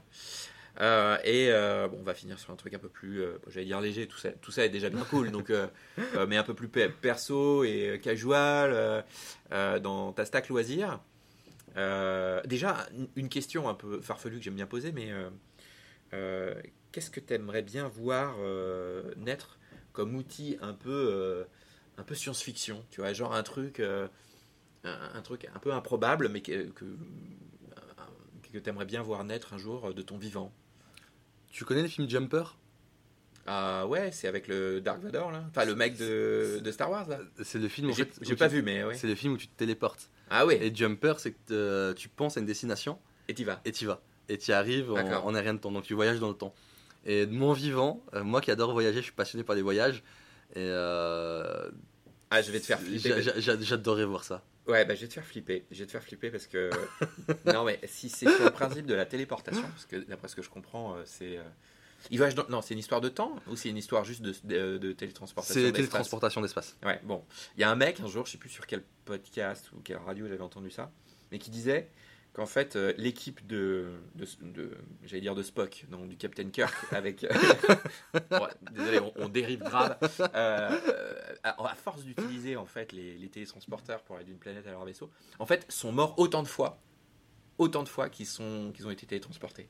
[0.81, 3.66] Euh, et euh, bon, on va finir sur un truc un peu plus, euh, j'allais
[3.66, 5.53] dire léger, tout ça, tout ça est déjà bien cool, donc,
[6.29, 9.05] mais un peu plus pe- perso et casual
[9.51, 11.01] dans ta stack loisir.
[11.74, 15.11] Déjà, une- question un peu farfelue que j'aime bien poser, mais
[16.93, 18.37] qu'est-ce que tu aimerais bien voir
[19.16, 19.59] naître
[19.93, 21.45] comme outil un peu,
[21.97, 24.09] un peu science-fiction Tu vois, genre un truc, un,
[24.85, 26.85] un truc un peu improbable, mais que, que,
[28.53, 30.53] que tu aimerais bien voir naître un jour de ton vivant?
[31.59, 32.44] Tu connais le film Jumper?
[33.44, 37.09] Ah ouais, c'est avec le Dark Vador là Enfin, le mec de, de Star Wars
[37.09, 38.94] là C'est le film en fait, j'ai pas tu- vu, mais ouais.
[38.94, 40.09] C'est le film où tu te téléportes.
[40.30, 43.61] Ah ouais, Et Jumper, c'est que euh, tu penses à une destination et t'y vas.
[43.64, 44.00] et tu vas.
[44.28, 45.72] Et tu y arrives en, en rien de temps.
[45.72, 46.54] Donc tu voyages dans le temps.
[47.04, 50.04] Et de mon vivant, euh, moi qui adore voyager, je suis passionné par les voyages.
[50.54, 51.68] Et euh,
[52.30, 53.20] Ah, je vais te faire flipper.
[53.20, 54.44] j'a- j'a- j'adorerais voir ça.
[54.69, 55.64] Ouais, bah, je vais te faire flipper.
[55.71, 56.71] Je vais te faire flipper parce que.
[57.47, 60.43] non, mais si c'est sur le principe de la téléportation, parce que d'après ce que
[60.43, 61.39] je comprends, euh, c'est.
[61.39, 61.43] euh,
[62.11, 64.35] Il voyage dans- Non, c'est une histoire de temps ou c'est une histoire juste de,
[64.45, 66.77] de, de télétransportation C'est télétransportation d'espace.
[66.85, 67.25] Ouais, bon.
[67.57, 69.97] Il y a un mec, un jour, je sais plus sur quel podcast ou quelle
[69.99, 70.93] radio j'avais entendu ça,
[71.33, 71.89] mais qui disait
[72.33, 74.70] qu'en fait, euh, l'équipe de, de, de-
[75.05, 77.26] j'allais dire de Spock, donc du Captain Kirk, avec.
[78.72, 79.97] Désolé, on, on dérive grave.
[80.35, 80.79] Euh,
[81.43, 84.85] à, à force d'utiliser en fait les, les télétransporteurs pour aller d'une planète à leur
[84.85, 86.81] vaisseau, en fait, sont morts autant de fois,
[87.59, 89.68] autant de fois qu'ils sont qu'ils ont été télétransportés.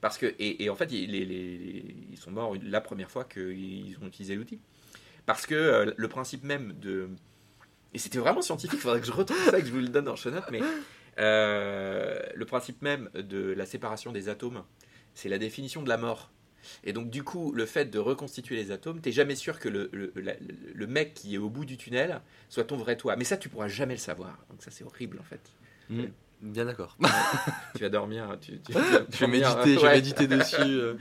[0.00, 3.10] Parce que et, et en fait, ils, les- les- les- ils sont morts la première
[3.10, 4.60] fois qu'ils ont utilisé l'outil.
[5.24, 7.08] Parce que euh, le principe même de
[7.94, 9.88] et c'était vraiment scientifique, il faudrait que je retrouve ça et que je vous le
[9.88, 10.60] donne en show mais
[11.18, 14.62] euh, le principe même de la séparation des atomes,
[15.14, 16.30] c'est la définition de la mort.
[16.82, 19.88] Et donc, du coup, le fait de reconstituer les atomes, t'es jamais sûr que le,
[19.92, 20.34] le, la-
[20.74, 23.14] le mec qui est au bout du tunnel soit ton vrai toi.
[23.16, 24.36] Mais ça, tu pourras jamais le savoir.
[24.50, 25.40] Donc, ça, c'est horrible en fait.
[25.90, 26.04] Mm.
[26.42, 26.96] Bien d'accord.
[27.76, 28.36] tu vas dormir.
[28.40, 28.78] Tu, tu, je
[29.20, 29.94] vais méditer, je vais Ouais.
[29.94, 30.56] méditer dessus.
[30.60, 30.94] euh.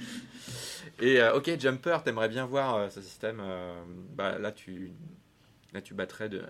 [1.02, 3.42] Et euh, ok, Jumper, t'aimerais bien voir euh, ce système.
[4.16, 4.92] bah, là, tu,
[5.74, 6.44] là, tu battrais de,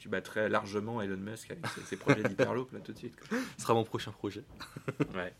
[0.00, 3.14] tu battrais largement Elon Musk avec ses, ses projets d'hyperloop là tout de suite.
[3.28, 3.38] quoi.
[3.56, 4.42] Ce sera mon prochain projet.
[5.14, 5.32] Ouais.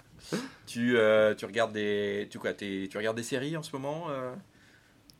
[0.66, 4.06] tu, euh, tu regardes des, tu quoi, tu regardes des séries en ce moment.
[4.10, 4.34] euh,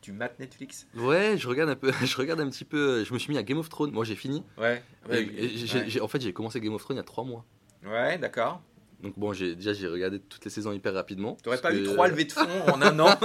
[0.01, 0.87] tu mates Netflix?
[0.95, 3.03] Ouais, je regarde un peu, je regarde un petit peu.
[3.03, 3.91] Je me suis mis à Game of Thrones.
[3.91, 4.43] Moi, j'ai fini.
[4.57, 4.81] Ouais.
[5.11, 5.85] Et- et j'ai- ouais.
[5.89, 7.43] j'ai- en fait, j'ai commencé Game of Thrones il y a trois mois.
[7.83, 8.61] Ouais, d'accord.
[9.01, 11.35] Donc bon, j'ai déjà j'ai regardé toutes les saisons hyper rapidement.
[11.41, 13.17] T'aurais pas eu trois levées de fond en un an?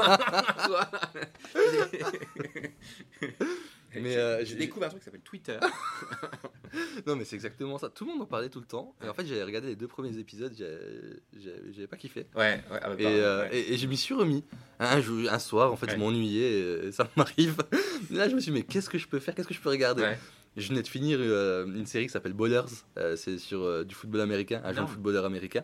[4.03, 5.59] Mais, euh, je j'ai- découvre un truc qui s'appelle Twitter.
[7.07, 7.88] Non, mais c'est exactement ça.
[7.88, 8.94] Tout le monde en parlait tout le temps.
[9.05, 12.26] Et en fait, j'avais regardé les deux premiers épisodes, j'avais pas kiffé.
[12.34, 13.57] Ouais, ouais, ah bah, Et, pardon, euh, ouais.
[13.57, 14.44] et, et je m'y suis remis.
[14.80, 17.57] Un, jour- un soir, en fait, je m'ennuyais, ça m'arrive.
[18.11, 19.34] Là, je me suis dit, mais qu'est-ce que je peux faire?
[19.34, 20.14] Qu'est-ce que je peux regarder?
[20.57, 22.62] Je venais de finir euh, une série qui s'appelle Ballers.
[22.99, 25.62] Euh, c'est sur du football américain, un jeune footballeur américain.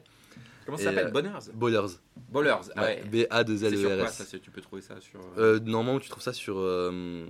[0.65, 1.95] Comment ça s'appelle euh, Bonners Ballers.
[2.31, 2.69] Ballers.
[2.77, 3.03] Ah ouais.
[3.03, 4.13] C'est sur quoi B-A-2-L-E-R-S.
[4.25, 5.21] ça Tu peux trouver ça sur.
[5.21, 6.57] euh, Euh, normalement, tu trouves ça sur.
[6.59, 7.27] euh,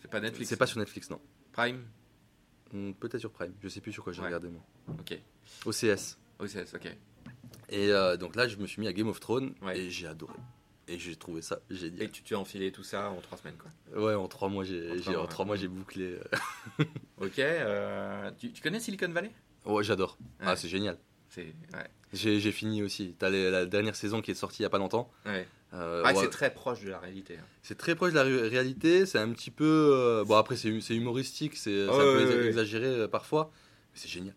[0.00, 0.48] c'est pas Netflix.
[0.48, 1.20] c'est pas sur Netflix, non.
[1.52, 1.84] Prime.
[2.72, 3.52] Hmm, Peut-être sur Prime.
[3.62, 4.26] Je sais plus sur quoi j'ai Ouais.
[4.26, 4.62] regardé, moi.
[4.98, 5.18] Ok.
[5.66, 6.18] OCS.
[6.40, 6.86] OCS, ok.
[7.68, 9.78] Et euh, donc là, je me suis mis à Game of Thrones Ouais.
[9.78, 10.34] et j'ai adoré.
[10.88, 12.02] Et j'ai trouvé ça génial.
[12.02, 13.70] Et tu t'es enfilé tout ça en trois semaines quoi.
[13.98, 16.18] Ouais, en trois mois, j'ai En trois mois, j'ai bouclé.
[17.18, 17.38] Ok.
[17.38, 19.30] euh, tu, tu connais Silicon Valley?
[19.64, 20.18] Ouais, j'adore.
[20.40, 20.46] Ouais.
[20.48, 20.98] Ah, c'est génial.
[21.28, 21.54] C'est.
[21.72, 21.88] Ouais.
[22.12, 23.14] J'ai fini aussi.
[23.18, 25.10] T'as la dernière saison qui est sortie il y a pas longtemps.
[25.26, 25.46] ouais.
[25.74, 27.36] Euh, Ah, ouais, c'est très proche de la réalité.
[27.40, 27.44] hein.
[27.62, 29.06] c'est très proche de la ré- réalité.
[29.06, 29.64] C'est un petit peu.
[29.94, 31.56] euh, bon, après, c'est hu- c'est humoristique.
[31.56, 33.50] C'est c'est un ouais, peu exagéré euh, parfois.
[33.94, 34.34] Mais c'est génial.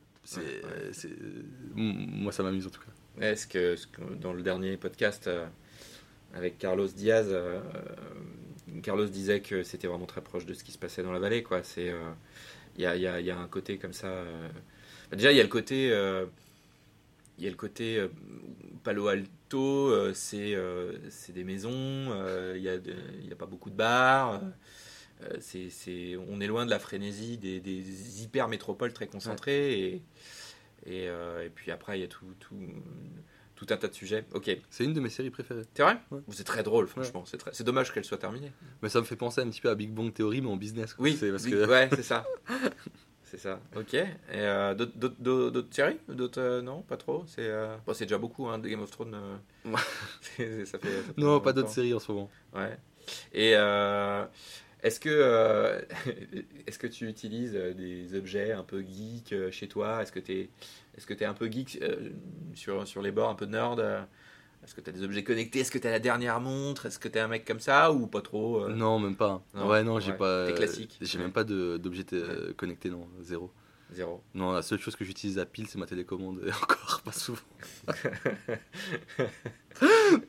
[1.75, 2.91] Moi, ça m'amuse en tout cas.
[3.19, 3.75] Ouais, ce que,
[4.21, 5.45] dans le dernier podcast euh,
[6.33, 7.35] avec Carlos Diaz,
[8.83, 11.45] Carlos disait que c'était vraiment très proche de ce qui se passait dans la vallée.
[12.77, 14.23] il y, a, y a- il y a un côté comme ça.
[15.11, 15.89] déjà, il y a le côté.
[17.37, 18.07] Il y a le côté euh,
[18.83, 20.97] Palo Alto, euh, c'est euh,
[21.29, 24.41] des maisons, euh, il n'y a, a pas beaucoup de bars.
[25.39, 29.79] c'est c'est- on est loin de la frénésie des, des hyper métropoles très concentrées.
[29.79, 30.01] Et,
[30.85, 32.55] et, et puis après, il y a tout, tout,
[33.55, 34.25] tout un tas de sujets.
[34.33, 35.63] Ok, C'est une de mes séries préférées.
[35.73, 35.97] c'est vrai?
[36.11, 36.19] Ouais.
[36.31, 37.23] C'est très drôle, franchement.
[37.25, 38.51] C'est très- C'est dommage qu'elle soit terminée.
[38.83, 40.93] Mais ça me fait penser un petit peu à Big Bang Theory, mais en business.
[40.93, 41.03] quoi.
[41.03, 41.65] Oui, c'est parce oui, que.
[41.67, 42.25] ouais, c'est ça.
[43.35, 43.59] c'est ça.
[43.75, 43.93] Ok.
[43.93, 44.95] Et euh, d'autres-
[45.75, 45.99] séries?
[46.07, 47.23] D'autres euh, non, pas trop?
[47.27, 49.13] C'est euh, bon, déjà beaucoup hein, de Game of Thrones.
[49.15, 49.35] euh,
[49.75, 49.79] ça
[50.21, 52.29] fait, ça fait Non, pas d'autres séries en ce moment.
[52.53, 52.77] Ouais.
[53.33, 55.85] Et est-ce que
[56.67, 60.01] est-ce que tu utilises des objets un peu geek chez toi?
[60.01, 60.49] Est-ce que tu es
[60.97, 61.79] est-ce que tu es un peu geek
[62.53, 63.83] sur sur les bords, un peu nerd
[64.65, 65.59] Est-ce que tu as des objets connectés?
[65.59, 66.87] Est-ce que tu as la dernière montre?
[66.87, 68.73] Est-ce que tu es un mec comme ça ou pas trop euh?
[68.73, 69.43] Non, même pas.
[69.53, 70.17] Non, ouais, non, j'ai ouais.
[70.17, 70.47] pas.
[70.47, 70.97] T'es classique.
[71.01, 71.23] J'ai Ouais.
[71.25, 73.51] même pas de- d'objet euh, connecté, non, zéro.
[73.93, 74.23] Zéro.
[74.33, 77.39] Non, la seule chose que j'utilise à pile, c'est ma télécommande, et encore pas souvent.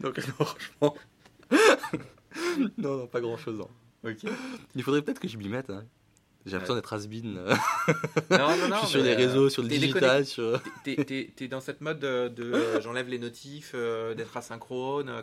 [0.00, 0.96] Donc, non, franchement.
[2.78, 3.62] non, non, pas grand chose.
[4.04, 4.18] Ok.
[4.74, 5.70] Il faudrait peut-être que je m'y mette.
[5.70, 5.84] hein.
[6.46, 6.96] J'ai l'impression d'être.
[8.30, 8.76] Non, non, non.
[8.76, 10.24] je suis sur les euh, réseaux, sur le digital.
[10.24, 10.62] Sur...
[10.84, 15.08] T'es- dans cette mode de, de, euh, j'enlève les notifs, euh, d'être asynchrone.
[15.08, 15.22] euh,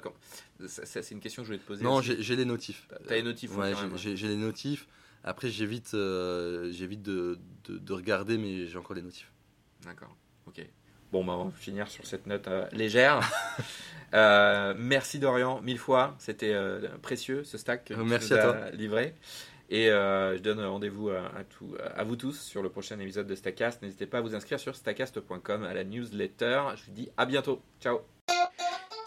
[0.67, 1.83] C'est une question que je voulais te poser.
[1.83, 2.87] Non, j'ai les notifs.
[3.07, 4.87] T'as les notifs, Ouais, j'ai- les notifs.
[5.23, 9.31] Après, j'évite euh, j'évite de, de, de regarder, mais j'ai encore les notifs.
[9.85, 10.13] D'accord.
[10.45, 10.59] Ok.
[11.13, 13.21] Bon, bah, on va finir sur cette note euh, légère.
[14.15, 16.15] Euh, merci Dorian, mille fois.
[16.19, 18.69] C'était euh, précieux ce stack que Euh, tu merci nous à as toi.
[18.69, 19.15] livré.
[19.69, 23.81] Et euh, je donne rendez-vous à, vous tous sur le prochain épisode de Stackcast.
[23.81, 26.61] N'hésitez pas à vous inscrire sur stackcast.com à la newsletter.
[26.75, 27.61] Je vous dis à bientôt.
[27.79, 27.99] Ciao.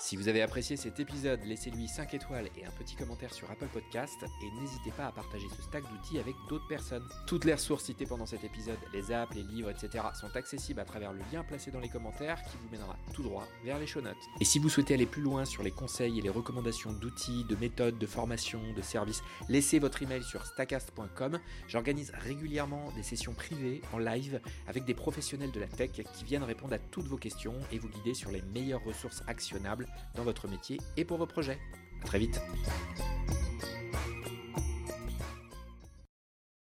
[0.07, 3.67] Si vous avez apprécié cet épisode, laissez-lui 5 étoiles et un petit commentaire sur Apple
[3.67, 7.03] Podcast et n'hésitez pas à partager ce stack d'outils avec d'autres personnes.
[7.27, 10.05] Toutes les ressources citées pendant cet épisode, les apps, les livres, etc.
[10.15, 13.49] sont accessibles à travers le lien placé dans les commentaires qui vous mènera tout droit
[13.65, 14.15] vers les show notes.
[14.41, 17.57] Et si vous souhaitez aller plus loin sur les conseils et les recommandations d'outils, de
[17.57, 21.41] méthodes, de formation, de services, laissez votre email sur stackcast.com.
[21.67, 26.45] J'organise régulièrement des sessions privées en live avec des professionnels de la tech qui viennent
[26.45, 30.49] répondre à toutes vos questions et vous guider sur les meilleures ressources actionnables dans votre
[30.49, 31.59] métier et pour vos projets.
[32.03, 32.41] A très vite